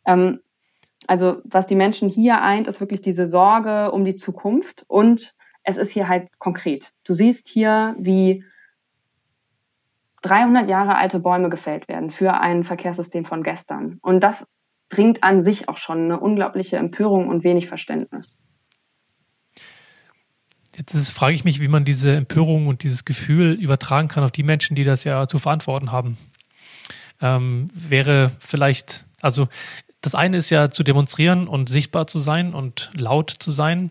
[0.07, 0.41] Ähm,
[1.07, 5.77] also was die Menschen hier eint, ist wirklich diese Sorge um die Zukunft und es
[5.77, 6.93] ist hier halt konkret.
[7.05, 8.45] Du siehst hier, wie
[10.23, 13.99] 300 Jahre alte Bäume gefällt werden für ein Verkehrssystem von gestern.
[14.03, 14.47] Und das
[14.89, 18.41] bringt an sich auch schon eine unglaubliche Empörung und wenig Verständnis.
[20.77, 24.43] Jetzt frage ich mich, wie man diese Empörung und dieses Gefühl übertragen kann auf die
[24.43, 26.17] Menschen, die das ja zu verantworten haben.
[27.21, 29.49] Ähm, wäre vielleicht, also
[30.01, 33.91] das eine ist ja zu demonstrieren und sichtbar zu sein und laut zu sein.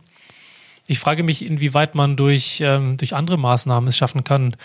[0.88, 4.56] Ich frage mich, inwieweit man durch, ähm, durch andere Maßnahmen es schaffen kann,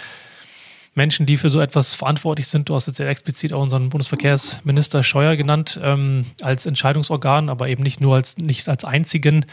[0.94, 5.36] Menschen, die für so etwas verantwortlich sind, du hast jetzt explizit auch unseren Bundesverkehrsminister Scheuer
[5.36, 9.44] genannt, ähm, als Entscheidungsorgan, aber eben nicht nur als, nicht als einzigen,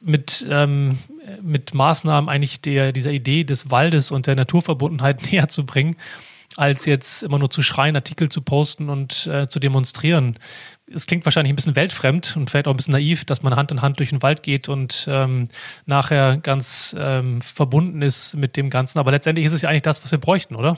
[0.00, 0.98] mit, ähm,
[1.42, 5.96] mit Maßnahmen eigentlich der, dieser Idee des Waldes und der Naturverbundenheit näher zu bringen.
[6.56, 10.36] als jetzt immer nur zu schreien, Artikel zu posten und äh, zu demonstrieren.
[10.92, 13.70] Es klingt wahrscheinlich ein bisschen weltfremd und vielleicht auch ein bisschen naiv, dass man Hand
[13.70, 15.48] in Hand durch den Wald geht und ähm,
[15.86, 18.98] nachher ganz ähm, verbunden ist mit dem Ganzen.
[18.98, 20.76] Aber letztendlich ist es ja eigentlich das, was wir bräuchten, oder?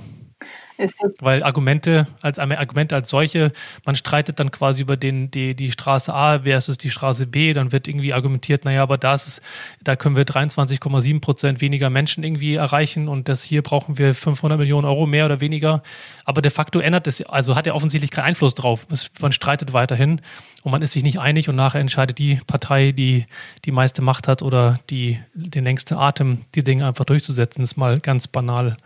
[1.21, 3.53] Weil Argumente als Argumente als solche,
[3.85, 7.73] man streitet dann quasi über den, die, die Straße A versus die Straße B, dann
[7.73, 9.43] wird irgendwie argumentiert, naja, aber da ist,
[9.83, 14.59] da können wir 23,7 Prozent weniger Menschen irgendwie erreichen und das hier brauchen wir 500
[14.59, 15.83] Millionen Euro mehr oder weniger.
[16.25, 18.87] Aber de facto ändert es, also hat er offensichtlich keinen Einfluss drauf.
[19.21, 20.21] Man streitet weiterhin
[20.63, 23.27] und man ist sich nicht einig und nachher entscheidet die Partei, die
[23.65, 28.01] die meiste Macht hat oder die den längsten Atem, die Dinge einfach durchzusetzen, ist mal
[28.01, 28.77] ganz banal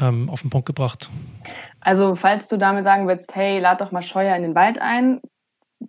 [0.00, 1.10] ähm, auf den Punkt gebracht.
[1.80, 5.20] Also, falls du damit sagen willst, hey, lad doch mal Scheuer in den Wald ein,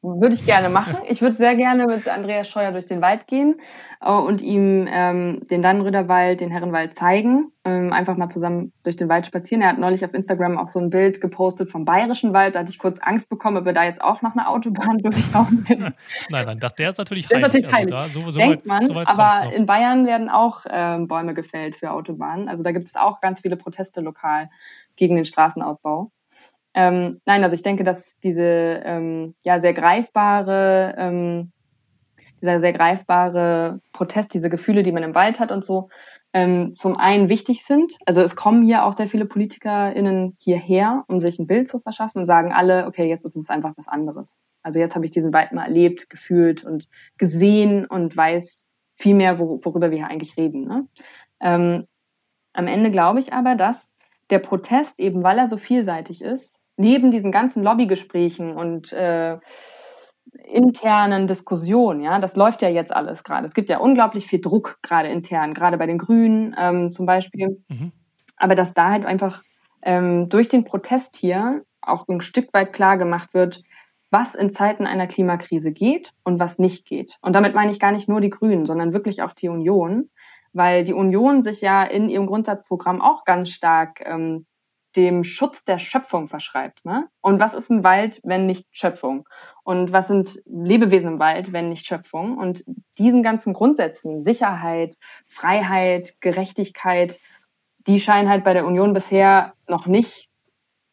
[0.04, 0.98] würde ich gerne machen.
[1.08, 3.56] Ich würde sehr gerne mit Andreas Scheuer durch den Wald gehen
[4.02, 7.52] äh, und ihm ähm, den Dannenröderwald, den Herrenwald zeigen.
[7.64, 9.62] Ähm, einfach mal zusammen durch den Wald spazieren.
[9.62, 12.56] Er hat neulich auf Instagram auch so ein Bild gepostet vom Bayerischen Wald.
[12.56, 15.64] Da hatte ich kurz Angst bekommen, ob er da jetzt auch noch eine Autobahn durchbauen
[15.70, 15.80] will.
[16.30, 17.56] nein, nein, das, der ist natürlich der heilig.
[17.56, 18.14] Ist natürlich also heilig.
[18.14, 21.78] Da, so, so Denkt weit, man, so aber in Bayern werden auch ähm, Bäume gefällt
[21.78, 22.50] für Autobahnen.
[22.50, 24.50] Also da gibt es auch ganz viele Proteste lokal
[24.98, 26.12] gegen den Straßenausbau.
[26.74, 31.52] Ähm, nein, also ich denke, dass diese ähm, ja sehr greifbare, ähm,
[32.42, 35.90] dieser sehr greifbare Protest, diese Gefühle, die man im Wald hat und so,
[36.34, 37.98] ähm, zum einen wichtig sind.
[38.06, 42.20] Also es kommen hier auch sehr viele PolitikerInnen hierher, um sich ein Bild zu verschaffen
[42.20, 44.42] und sagen alle, okay, jetzt ist es einfach was anderes.
[44.64, 49.38] Also jetzt habe ich diesen Wald mal erlebt, gefühlt und gesehen und weiß viel mehr,
[49.38, 50.66] worüber wir hier eigentlich reden.
[50.66, 50.88] Ne?
[51.40, 51.88] Ähm,
[52.54, 53.94] am Ende glaube ich aber, dass
[54.30, 59.38] der Protest, eben weil er so vielseitig ist, neben diesen ganzen Lobbygesprächen und äh,
[60.46, 63.46] internen Diskussionen, ja, das läuft ja jetzt alles gerade.
[63.46, 67.62] Es gibt ja unglaublich viel Druck gerade intern, gerade bei den Grünen ähm, zum Beispiel.
[67.68, 67.92] Mhm.
[68.38, 69.44] Aber dass da halt einfach
[69.82, 73.64] ähm, durch den Protest hier auch ein Stück weit klar gemacht wird,
[74.10, 77.18] was in Zeiten einer Klimakrise geht und was nicht geht.
[77.22, 80.10] Und damit meine ich gar nicht nur die Grünen, sondern wirklich auch die Union,
[80.54, 84.46] weil die Union sich ja in ihrem Grundsatzprogramm auch ganz stark ähm,
[84.96, 86.86] dem Schutz der Schöpfung verschreibt.
[86.86, 87.08] Ne?
[87.22, 89.28] Und was ist ein Wald, wenn nicht Schöpfung?
[89.64, 92.38] Und was sind Lebewesen im Wald, wenn nicht Schöpfung?
[92.38, 92.64] Und
[92.98, 97.20] diesen ganzen Grundsätzen, Sicherheit, Freiheit, Gerechtigkeit,
[97.88, 100.30] die scheinen halt bei der Union bisher noch nicht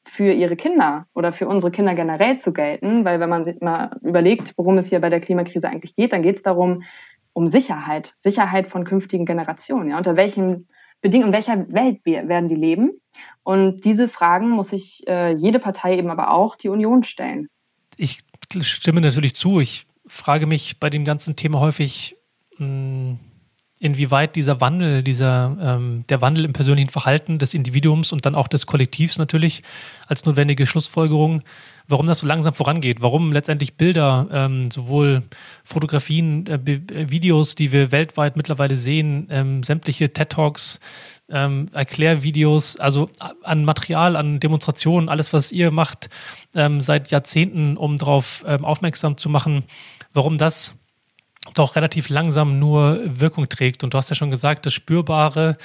[0.05, 3.97] für ihre Kinder oder für unsere Kinder generell zu gelten, weil wenn man sich mal
[4.03, 6.83] überlegt, worum es hier bei der Klimakrise eigentlich geht, dann geht es darum,
[7.33, 9.91] um Sicherheit, Sicherheit von künftigen Generationen.
[9.91, 10.69] Ja, unter welchen
[11.01, 13.01] Bedingungen, in welcher Welt werden die leben?
[13.43, 17.49] Und diese Fragen muss sich äh, jede Partei eben aber auch die Union stellen.
[17.97, 18.21] Ich
[18.61, 19.61] stimme natürlich zu.
[19.61, 22.17] Ich frage mich bei dem ganzen Thema häufig,
[22.59, 23.19] mh, hm,
[23.81, 28.47] inwieweit dieser Wandel, dieser ähm, der Wandel im persönlichen Verhalten des Individuums und dann auch
[28.47, 29.63] des Kollektivs natürlich
[30.07, 31.43] als notwendige Schlussfolgerung,
[31.89, 35.23] warum das so langsam vorangeht, warum letztendlich Bilder, ähm, sowohl
[35.65, 36.61] Fotografien, äh,
[37.11, 40.79] Videos, die wir weltweit mittlerweile sehen, ähm, sämtliche TED Talks,
[41.31, 43.09] ähm, Erklärvideos, also
[43.43, 46.11] an Material, an Demonstrationen, alles, was ihr macht
[46.55, 49.65] ähm, seit Jahrzehnten, um darauf ähm, aufmerksam zu machen,
[50.13, 50.75] warum das
[51.55, 53.85] doch relativ langsam nur Wirkung trägt.
[53.85, 55.57] Und du hast ja schon gesagt, das Spürbare,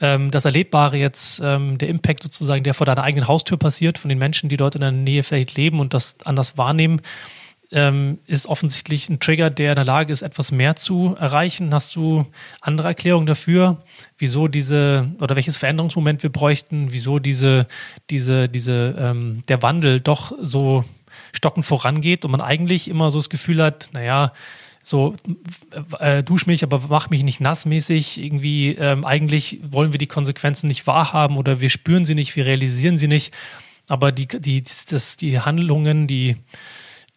[0.00, 4.08] ähm, das Erlebbare jetzt, ähm, der Impact sozusagen, der vor deiner eigenen Haustür passiert, von
[4.08, 7.00] den Menschen, die dort in der Nähe vielleicht leben und das anders wahrnehmen,
[7.72, 11.72] ähm, ist offensichtlich ein Trigger, der in der Lage ist, etwas mehr zu erreichen.
[11.72, 12.26] Hast du
[12.60, 13.78] andere Erklärungen dafür,
[14.18, 17.66] wieso diese oder welches Veränderungsmoment wir bräuchten, wieso diese,
[18.10, 20.84] diese, diese, ähm, der Wandel doch so
[21.32, 24.32] stockend vorangeht und man eigentlich immer so das Gefühl hat, naja,
[24.82, 25.16] so
[25.98, 28.22] äh, dusch mich, aber mach mich nicht nassmäßig.
[28.22, 32.46] Irgendwie, ähm, eigentlich wollen wir die Konsequenzen nicht wahrhaben oder wir spüren sie nicht, wir
[32.46, 33.32] realisieren sie nicht.
[33.88, 36.36] Aber die, die, das, die Handlungen, die,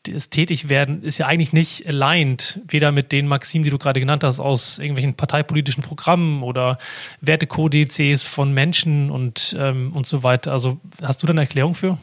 [0.04, 4.24] das Tätigwerden ist ja eigentlich nicht aligned, weder mit den Maximen, die du gerade genannt
[4.24, 6.78] hast, aus irgendwelchen parteipolitischen Programmen oder
[7.22, 10.52] Wertekodizes von Menschen und, ähm, und so weiter.
[10.52, 11.98] Also hast du da eine Erklärung für?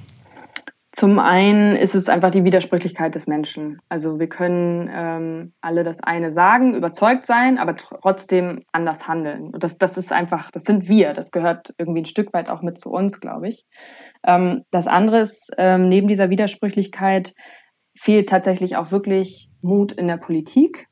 [0.94, 3.80] Zum einen ist es einfach die Widersprüchlichkeit des Menschen.
[3.88, 9.54] Also wir können ähm, alle das eine sagen, überzeugt sein, aber trotzdem anders handeln.
[9.54, 11.14] Und das, das ist einfach, das sind wir.
[11.14, 13.64] Das gehört irgendwie ein Stück weit auch mit zu uns, glaube ich.
[14.22, 17.32] Ähm, das andere ist, ähm, neben dieser Widersprüchlichkeit
[17.96, 20.88] fehlt tatsächlich auch wirklich Mut in der Politik.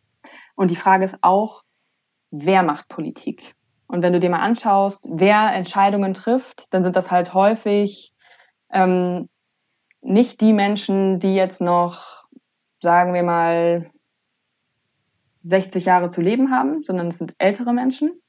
[0.56, 1.62] Und die Frage ist auch,
[2.30, 3.52] wer macht Politik?
[3.86, 8.14] Und wenn du dir mal anschaust, wer Entscheidungen trifft, dann sind das halt häufig
[8.72, 9.28] ähm,
[10.02, 12.24] nicht die Menschen, die jetzt noch,
[12.80, 13.90] sagen wir mal,
[15.42, 18.20] 60 Jahre zu leben haben, sondern es sind ältere Menschen.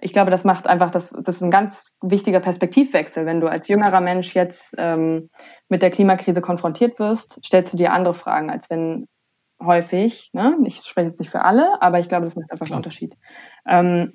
[0.00, 3.26] ich glaube, das macht einfach, das, das ist ein ganz wichtiger Perspektivwechsel.
[3.26, 5.30] Wenn du als jüngerer Mensch jetzt ähm,
[5.68, 9.06] mit der Klimakrise konfrontiert wirst, stellst du dir andere Fragen, als wenn
[9.62, 10.56] häufig, ne?
[10.64, 12.76] ich spreche jetzt nicht für alle, aber ich glaube, das macht einfach Klar.
[12.76, 13.14] einen Unterschied.
[13.66, 14.14] Ähm,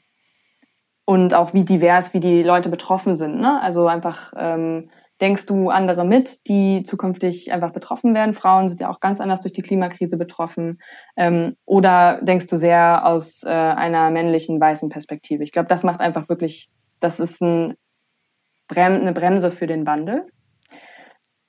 [1.05, 3.39] und auch wie divers, wie die Leute betroffen sind.
[3.39, 3.59] Ne?
[3.61, 4.91] Also einfach ähm,
[5.21, 8.33] denkst du andere mit, die zukünftig einfach betroffen werden?
[8.33, 10.79] Frauen sind ja auch ganz anders durch die Klimakrise betroffen.
[11.17, 15.43] Ähm, oder denkst du sehr aus äh, einer männlichen, weißen Perspektive?
[15.43, 17.75] Ich glaube, das macht einfach wirklich, das ist ein
[18.67, 20.27] Brem eine Bremse für den Wandel.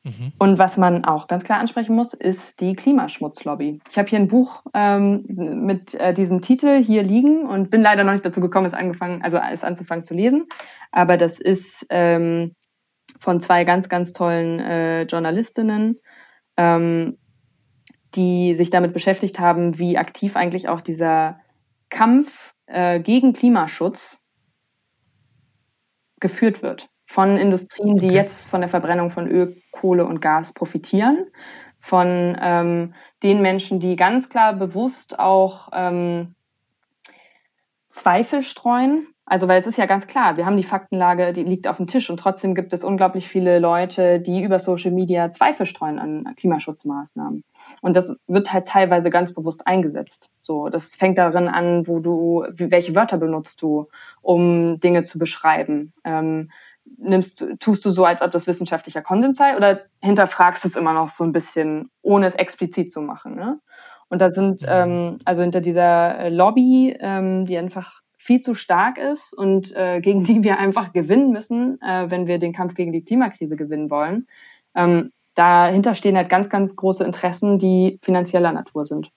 [0.03, 0.33] Mhm.
[0.39, 3.81] Und was man auch ganz klar ansprechen muss, ist die Klimaschmutzlobby.
[3.91, 8.03] Ich habe hier ein Buch ähm, mit äh, diesem Titel hier liegen und bin leider
[8.03, 10.47] noch nicht dazu gekommen, es angefangen, also es anzufangen zu lesen.
[10.91, 12.55] Aber das ist ähm,
[13.21, 16.01] von zwei ganz, ganz tollen äh, Journalistinnen,
[16.57, 17.19] ähm,
[18.15, 21.39] die sich damit beschäftigt haben, wie aktiv eigentlich auch dieser
[21.91, 24.23] Kampf äh, gegen Klimaschutz
[26.19, 28.15] geführt wird von Industrien, die okay.
[28.15, 31.27] jetzt von der Verbrennung von Öl, Kohle und Gas profitieren,
[31.79, 36.35] von ähm, den Menschen, die ganz klar bewusst auch ähm,
[37.89, 41.69] Zweifel streuen also, weil es ist ja ganz klar, wir haben die Faktenlage, die liegt
[41.69, 45.67] auf dem Tisch und trotzdem gibt es unglaublich viele Leute, die über Social Media Zweifel
[45.67, 47.45] streuen an Klimaschutzmaßnahmen.
[47.81, 50.31] Und das wird halt teilweise ganz bewusst eingesetzt.
[50.41, 53.85] So, das fängt darin an, wo du, welche Wörter benutzt du,
[54.21, 55.93] um Dinge zu beschreiben.
[56.03, 56.51] Ähm,
[56.99, 60.93] nimmst, tust du so, als ob das wissenschaftlicher Konsens sei, oder hinterfragst du es immer
[60.93, 63.37] noch so ein bisschen, ohne es explizit zu machen?
[63.37, 63.61] Ne?
[64.09, 64.69] Und da sind, mhm.
[64.69, 70.25] ähm, also hinter dieser Lobby, ähm, die einfach viel zu stark ist und äh, gegen
[70.25, 74.29] die wir einfach gewinnen müssen, äh, wenn wir den Kampf gegen die Klimakrise gewinnen wollen.
[74.75, 79.11] Ähm, dahinter stehen halt ganz, ganz große Interessen, die finanzieller Natur sind.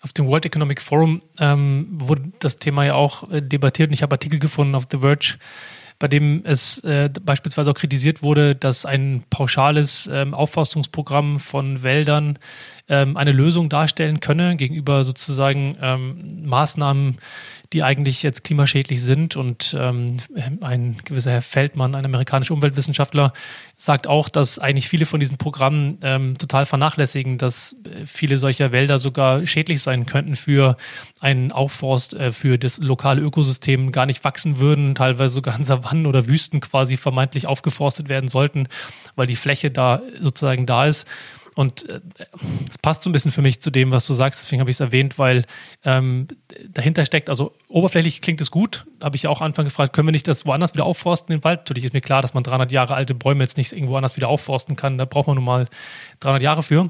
[0.00, 4.02] Auf dem World Economic Forum ähm, wurde das Thema ja auch äh, debattiert und ich
[4.02, 5.36] habe Artikel gefunden auf The Verge,
[5.98, 12.38] bei dem es äh, beispielsweise auch kritisiert wurde, dass ein pauschales ähm, Aufforstungsprogramm von Wäldern
[12.90, 17.18] ähm, eine Lösung darstellen könne gegenüber sozusagen ähm, Maßnahmen,
[17.72, 19.36] die eigentlich jetzt klimaschädlich sind.
[19.36, 20.16] Und ähm,
[20.60, 23.32] ein gewisser Herr Feldmann, ein amerikanischer Umweltwissenschaftler,
[23.76, 28.72] sagt auch, dass eigentlich viele von diesen Programmen ähm, total vernachlässigen, dass äh, viele solcher
[28.72, 30.76] Wälder sogar schädlich sein könnten für
[31.20, 36.06] einen Aufforst, äh, für das lokale Ökosystem gar nicht wachsen würden, teilweise sogar in Savannen
[36.06, 38.66] oder Wüsten quasi vermeintlich aufgeforstet werden sollten,
[39.14, 41.06] weil die Fläche da sozusagen da ist.
[41.60, 42.00] Und äh,
[42.70, 44.76] es passt so ein bisschen für mich zu dem, was du sagst, deswegen habe ich
[44.76, 45.44] es erwähnt, weil
[45.84, 46.26] ähm,
[46.66, 50.12] dahinter steckt, also oberflächlich klingt es gut, habe ich ja auch Anfang gefragt, können wir
[50.12, 51.60] nicht das woanders wieder aufforsten, den Wald?
[51.60, 54.28] Natürlich ist mir klar, dass man 300 Jahre alte Bäume jetzt nicht irgendwo anders wieder
[54.28, 55.68] aufforsten kann, da braucht man nun mal
[56.20, 56.88] 300 Jahre für.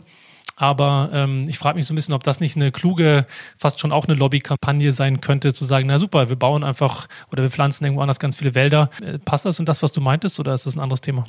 [0.54, 3.90] Aber ähm, ich frage mich so ein bisschen, ob das nicht eine kluge, fast schon
[3.90, 7.84] auch eine Lobbykampagne sein könnte, zu sagen, na super, wir bauen einfach oder wir pflanzen
[7.86, 8.88] irgendwo anders ganz viele Wälder.
[9.02, 11.26] Äh, passt das in das, was du meintest, oder ist das ein anderes Thema?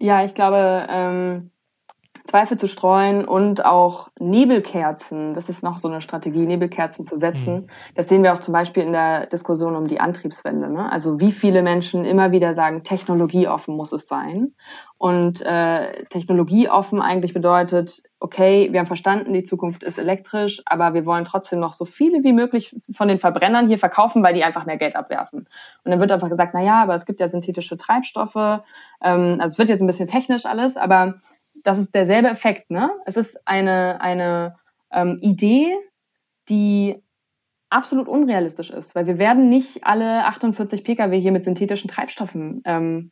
[0.00, 1.50] Ja, ich glaube, ähm,
[2.26, 7.54] Zweifel zu streuen und auch Nebelkerzen, das ist noch so eine Strategie, Nebelkerzen zu setzen.
[7.54, 7.66] Mhm.
[7.94, 10.68] Das sehen wir auch zum Beispiel in der Diskussion um die Antriebswende.
[10.68, 10.90] Ne?
[10.90, 14.52] Also wie viele Menschen immer wieder sagen, technologieoffen muss es sein.
[14.98, 21.04] Und äh, technologieoffen eigentlich bedeutet, okay, wir haben verstanden, die Zukunft ist elektrisch, aber wir
[21.04, 24.64] wollen trotzdem noch so viele wie möglich von den Verbrennern hier verkaufen, weil die einfach
[24.64, 25.40] mehr Geld abwerfen.
[25.84, 28.60] Und dann wird einfach gesagt, na ja, aber es gibt ja synthetische Treibstoffe.
[29.02, 31.16] Ähm, also es wird jetzt ein bisschen technisch alles, aber
[31.66, 32.70] das ist derselbe Effekt.
[32.70, 32.90] Ne?
[33.06, 34.56] Es ist eine, eine
[34.92, 35.74] ähm, Idee,
[36.48, 37.02] die
[37.70, 43.10] absolut unrealistisch ist, weil wir werden nicht alle 48 Pkw hier mit synthetischen Treibstoffen ähm,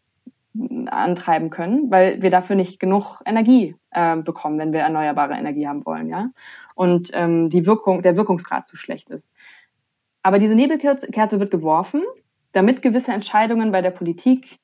[0.86, 5.84] antreiben können, weil wir dafür nicht genug Energie äh, bekommen, wenn wir erneuerbare Energie haben
[5.84, 6.30] wollen, ja.
[6.76, 9.32] Und ähm, die Wirkung, der Wirkungsgrad zu schlecht ist.
[10.22, 12.02] Aber diese Nebelkerze wird geworfen,
[12.52, 14.60] damit gewisse Entscheidungen bei der Politik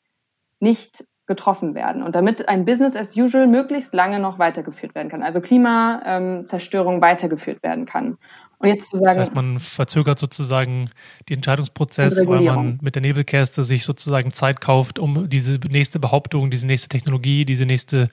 [0.61, 5.22] nicht getroffen werden und damit ein Business as usual möglichst lange noch weitergeführt werden kann,
[5.22, 8.18] also Klimazerstörung weitergeführt werden kann.
[8.61, 9.06] Und jetzt zu sagen.
[9.06, 10.90] Das heißt, man verzögert sozusagen
[11.30, 16.50] den Entscheidungsprozess, weil man mit der Nebelkerste sich sozusagen Zeit kauft, um diese nächste Behauptung,
[16.50, 18.11] diese nächste Technologie, diese nächste,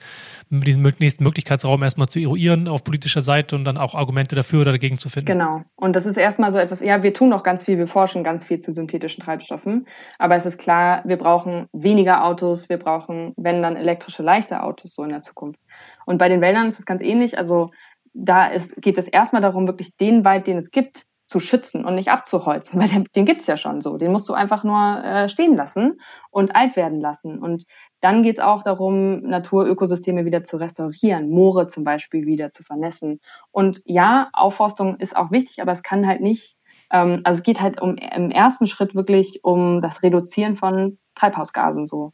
[0.48, 4.72] diesen nächsten Möglichkeitsraum erstmal zu eruieren auf politischer Seite und dann auch Argumente dafür oder
[4.72, 5.26] dagegen zu finden.
[5.26, 5.64] Genau.
[5.76, 8.42] Und das ist erstmal so etwas, ja, wir tun noch ganz viel, wir forschen ganz
[8.42, 9.86] viel zu synthetischen Treibstoffen.
[10.18, 14.94] Aber es ist klar, wir brauchen weniger Autos, wir brauchen, wenn dann elektrische leichte Autos
[14.94, 15.60] so in der Zukunft.
[16.06, 17.36] Und bei den Wäldern ist es ganz ähnlich.
[17.36, 17.70] Also
[18.18, 21.94] da ist, geht es erstmal darum, wirklich den Wald, den es gibt, zu schützen und
[21.94, 23.98] nicht abzuholzen, weil den, den gibt's ja schon so.
[23.98, 26.00] Den musst du einfach nur äh, stehen lassen
[26.30, 27.38] und alt werden lassen.
[27.38, 27.64] Und
[28.00, 33.20] dann geht's auch darum, Naturökosysteme wieder zu restaurieren, Moore zum Beispiel wieder zu vernässen.
[33.50, 36.56] Und ja, Aufforstung ist auch wichtig, aber es kann halt nicht
[36.90, 41.86] Ähm, also es geht halt um, im ersten Schritt wirklich um das Reduzieren von Treibhausgasen
[41.86, 42.12] so.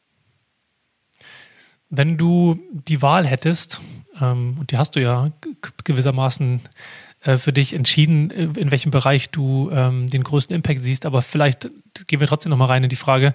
[1.97, 3.81] Wenn du die Wahl hättest,
[4.21, 5.31] ähm, und die hast du ja
[5.85, 6.61] gewissermaßen
[7.25, 11.23] äh, für dich entschieden, äh, in welchem Bereich du ähm, den größten Impact siehst, aber
[11.23, 11.71] vielleicht
[12.07, 13.35] gehen wir trotzdem nochmal rein in die Frage,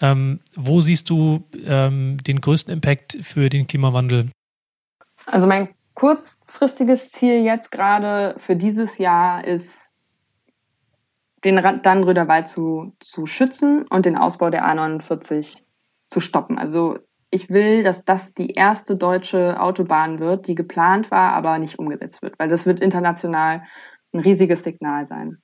[0.00, 4.30] ähm, wo siehst du ähm, den größten Impact für den Klimawandel?
[5.26, 9.92] Also mein kurzfristiges Ziel jetzt gerade für dieses Jahr ist,
[11.44, 15.58] den Dannröder Wald zu, zu schützen und den Ausbau der A49
[16.08, 16.58] zu stoppen.
[16.58, 16.98] Also
[17.30, 22.22] ich will, dass das die erste deutsche Autobahn wird, die geplant war, aber nicht umgesetzt
[22.22, 23.62] wird, weil das wird international
[24.12, 25.38] ein riesiges Signal sein.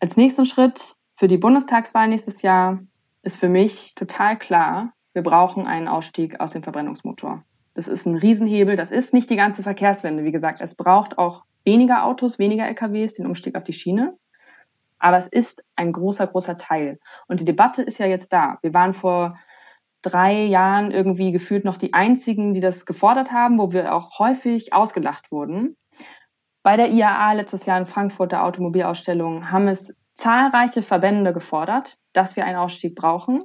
[0.00, 2.80] Als nächsten Schritt für die Bundestagswahl nächstes Jahr
[3.22, 7.44] ist für mich total klar, wir brauchen einen Ausstieg aus dem Verbrennungsmotor.
[7.74, 8.76] Das ist ein Riesenhebel.
[8.76, 10.24] Das ist nicht die ganze Verkehrswende.
[10.24, 14.16] Wie gesagt, es braucht auch weniger Autos, weniger LKWs, den Umstieg auf die Schiene.
[14.98, 16.98] Aber es ist ein großer, großer Teil.
[17.28, 18.58] Und die Debatte ist ja jetzt da.
[18.62, 19.38] Wir waren vor
[20.02, 24.72] drei Jahren irgendwie gefühlt noch die einzigen, die das gefordert haben, wo wir auch häufig
[24.72, 25.76] ausgelacht wurden.
[26.62, 32.36] Bei der IAA letztes Jahr in Frankfurt der Automobilausstellung haben es zahlreiche Verbände gefordert, dass
[32.36, 33.42] wir einen Ausstieg brauchen.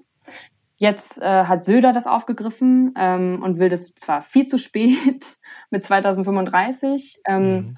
[0.76, 5.36] Jetzt äh, hat Söder das aufgegriffen ähm, und will das zwar viel zu spät
[5.72, 7.22] mit 2035.
[7.28, 7.78] Ähm, mhm.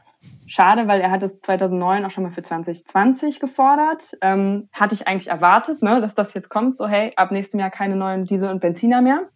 [0.49, 4.17] Schade, weil er hat es 2009 auch schon mal für 2020 gefordert.
[4.21, 6.75] Ähm, hatte ich eigentlich erwartet, ne, dass das jetzt kommt.
[6.75, 9.29] So, hey, ab nächstem Jahr keine neuen Diesel- und Benziner mehr.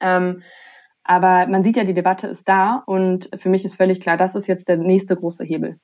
[0.00, 0.42] Ähm,
[1.04, 4.34] aber man sieht ja, die Debatte ist da und für mich ist völlig klar, das
[4.34, 5.78] ist jetzt der nächste große Hebel.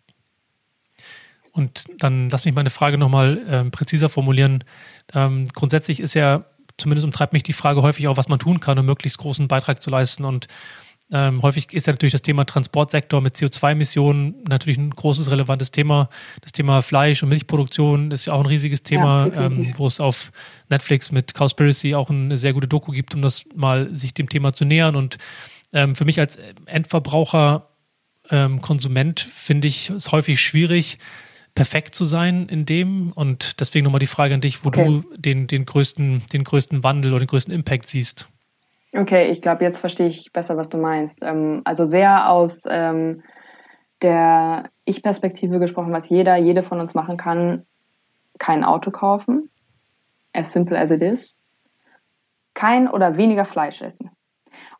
[1.52, 4.64] Und dann lass mich meine Frage nochmal ähm, präziser formulieren.
[5.12, 6.46] Ähm, grundsätzlich ist ja
[6.78, 9.82] zumindest umtreibt mich die Frage häufig auch, was man tun kann, um möglichst großen Beitrag
[9.82, 10.24] zu leisten.
[10.24, 10.48] Und
[11.12, 16.08] ähm, häufig ist ja natürlich das Thema Transportsektor mit CO2-Emissionen natürlich ein großes, relevantes Thema.
[16.40, 20.00] Das Thema Fleisch- und Milchproduktion ist ja auch ein riesiges Thema, ja, ähm, wo es
[20.00, 20.32] auf
[20.70, 24.54] Netflix mit Cowspiracy auch eine sehr gute Doku gibt, um das mal sich dem Thema
[24.54, 24.96] zu nähern.
[24.96, 25.18] Und
[25.72, 27.68] ähm, für mich als Endverbraucher,
[28.30, 30.98] ähm, Konsument finde ich es häufig schwierig,
[31.54, 33.12] perfekt zu sein in dem.
[33.12, 34.84] Und deswegen nochmal die Frage an dich, wo okay.
[34.84, 38.26] du den, den, größten, den größten Wandel oder den größten Impact siehst.
[38.96, 41.22] Okay, ich glaube, jetzt verstehe ich besser, was du meinst.
[41.22, 43.22] Ähm, also sehr aus ähm,
[44.02, 47.66] der Ich-Perspektive gesprochen, was jeder, jede von uns machen kann,
[48.38, 49.50] kein Auto kaufen.
[50.32, 51.40] As simple as it is.
[52.54, 54.10] Kein oder weniger Fleisch essen.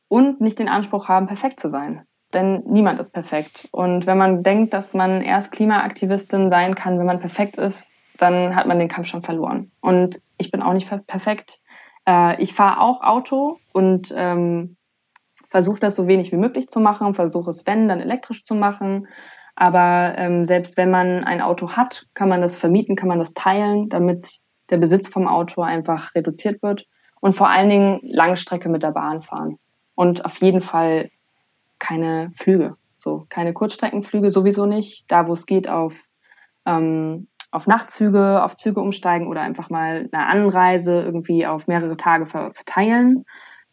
[0.09, 3.69] Und nicht den Anspruch haben, perfekt zu sein denn niemand ist perfekt.
[3.71, 8.55] Und wenn man denkt, dass man erst Klimaaktivistin sein kann, wenn man perfekt ist, dann
[8.55, 9.71] hat man den Kampf schon verloren.
[9.81, 11.61] Und ich bin auch nicht perfekt.
[12.07, 14.77] Äh, ich fahre auch Auto und ähm,
[15.49, 19.09] versuche das so wenig wie möglich zu machen, versuche es, wenn, dann elektrisch zu machen.
[19.57, 23.35] Aber ähm, selbst wenn man ein Auto hat, kann man das vermieten, kann man das
[23.35, 24.41] teilen, damit
[24.71, 26.87] der Besitz vom Auto einfach reduziert wird.
[27.21, 29.59] Und vor allen Dingen Langstrecke mit der Bahn fahren.
[29.95, 31.11] Und auf jeden Fall
[31.79, 32.73] keine Flüge.
[32.99, 35.05] So, keine Kurzstreckenflüge sowieso nicht.
[35.09, 35.95] Da, wo es geht, auf,
[36.67, 42.27] ähm, auf Nachtzüge, auf Züge umsteigen oder einfach mal eine Anreise irgendwie auf mehrere Tage
[42.27, 43.25] verteilen.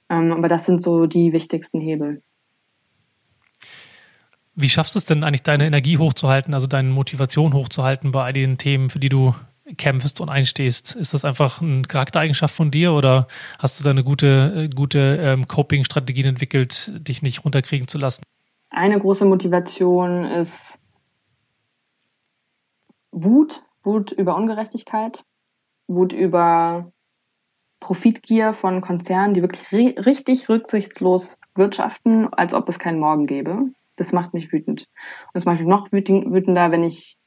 [0.08, 2.22] Ähm, aber das sind so die wichtigsten Hebel.
[4.54, 8.34] Wie schaffst du es denn eigentlich, deine Energie hochzuhalten, also deine Motivation hochzuhalten bei all
[8.34, 9.34] den Themen, für die du
[9.78, 10.96] kämpfst und einstehst?
[10.96, 13.28] Ist das einfach eine Charaktereigenschaft von dir oder
[13.58, 18.22] hast du da eine gute, äh, gute ähm, Coping-Strategien entwickelt, dich nicht runterkriegen zu lassen?
[18.70, 20.78] Eine große Motivation ist
[23.12, 25.24] Wut, Wut über Ungerechtigkeit,
[25.88, 26.92] Wut über
[27.80, 33.72] Profitgier von Konzernen, die wirklich richtig rücksichtslos wirtschaften, als ob es keinen Morgen gäbe.
[33.96, 34.88] Das macht mich wütend.
[35.34, 37.18] Und es macht mich noch wütender, wenn ich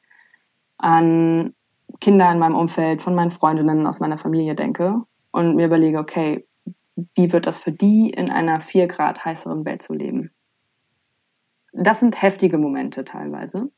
[0.78, 1.54] an
[2.00, 5.02] Kinder in meinem Umfeld, von meinen Freundinnen aus meiner Familie denke
[5.32, 6.46] und mir überlege, okay,
[7.14, 10.30] wie wird das für die in einer vier Grad heißeren Welt zu leben?
[11.72, 13.70] Das sind heftige Momente teilweise.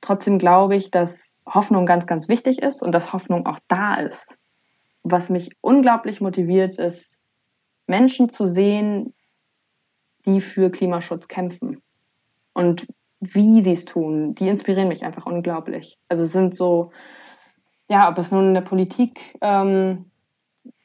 [0.00, 4.38] Trotzdem glaube ich, dass Hoffnung ganz, ganz wichtig ist und dass Hoffnung auch da ist.
[5.02, 7.18] Was mich unglaublich motiviert, ist,
[7.86, 9.14] Menschen zu sehen,
[10.26, 11.82] die für Klimaschutz kämpfen.
[12.52, 12.86] Und
[13.20, 15.98] wie sie es tun, die inspirieren mich einfach unglaublich.
[16.08, 16.92] Also es sind so,
[17.88, 20.10] ja, ob es nun in der Politik, ähm,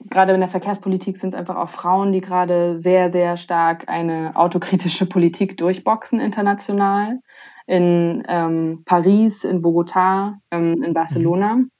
[0.09, 4.35] gerade in der Verkehrspolitik sind es einfach auch Frauen, die gerade sehr, sehr stark eine
[4.35, 7.19] autokritische Politik durchboxen international.
[7.67, 11.55] In ähm, Paris, in Bogota, ähm, in Barcelona.
[11.55, 11.71] Mhm.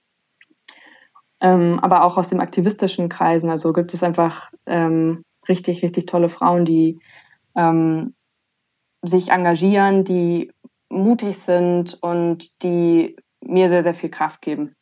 [1.42, 3.50] Ähm, aber auch aus den aktivistischen Kreisen.
[3.50, 7.00] Also gibt es einfach ähm, richtig, richtig tolle Frauen, die
[7.56, 8.16] ähm,
[9.02, 10.52] sich engagieren, die
[10.90, 14.76] mutig sind und die mir sehr, sehr viel Kraft geben.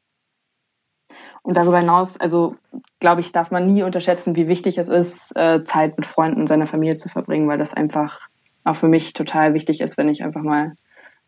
[1.41, 2.55] Und darüber hinaus, also
[2.99, 6.47] glaube ich, darf man nie unterschätzen, wie wichtig es ist, äh, Zeit mit Freunden und
[6.47, 8.21] seiner Familie zu verbringen, weil das einfach
[8.63, 10.73] auch für mich total wichtig ist, wenn ich einfach mal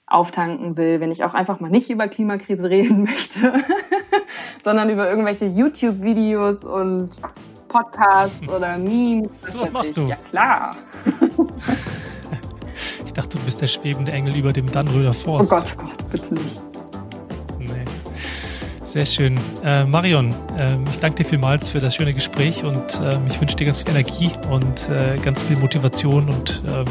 [0.08, 3.53] auftanken will, wenn ich auch einfach mal nicht über Klimakrise reden möchte,
[4.64, 7.12] sondern über irgendwelche YouTube-Videos und
[7.68, 9.30] Podcasts oder Memes.
[9.49, 9.95] So was machst ich.
[9.95, 10.08] du?
[10.08, 10.76] Ja, klar.
[13.06, 15.51] ich dachte, du bist der schwebende Engel über dem Dannröder Forst.
[15.51, 16.62] Oh Gott, oh Gott, bitte nicht.
[18.96, 19.38] Sehr schön.
[19.62, 23.58] Äh, Marion, äh, ich danke dir vielmals für das schöne Gespräch und äh, ich wünsche
[23.58, 26.86] dir ganz viel Energie und äh, ganz viel Motivation und ähm,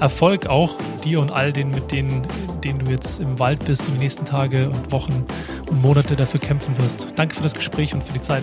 [0.00, 0.74] Erfolg auch
[1.04, 2.26] dir und all den, mit denen,
[2.64, 5.24] denen du jetzt im Wald bist und die nächsten Tage und Wochen
[5.70, 7.06] und Monate dafür kämpfen wirst.
[7.14, 8.42] Danke für das Gespräch und für die Zeit.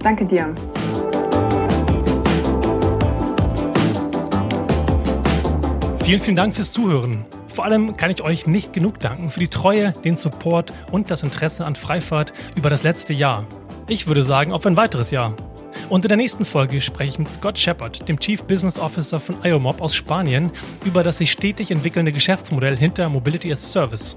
[0.00, 0.52] Danke dir.
[6.02, 7.24] Vielen, vielen Dank fürs Zuhören.
[7.54, 11.22] Vor allem kann ich euch nicht genug danken für die Treue, den Support und das
[11.22, 13.46] Interesse an Freifahrt über das letzte Jahr.
[13.86, 15.36] Ich würde sagen, auf ein weiteres Jahr.
[15.88, 19.36] Und in der nächsten Folge spreche ich mit Scott Shepard, dem Chief Business Officer von
[19.44, 20.50] IOMOB aus Spanien,
[20.84, 24.16] über das sich stetig entwickelnde Geschäftsmodell hinter Mobility as Service.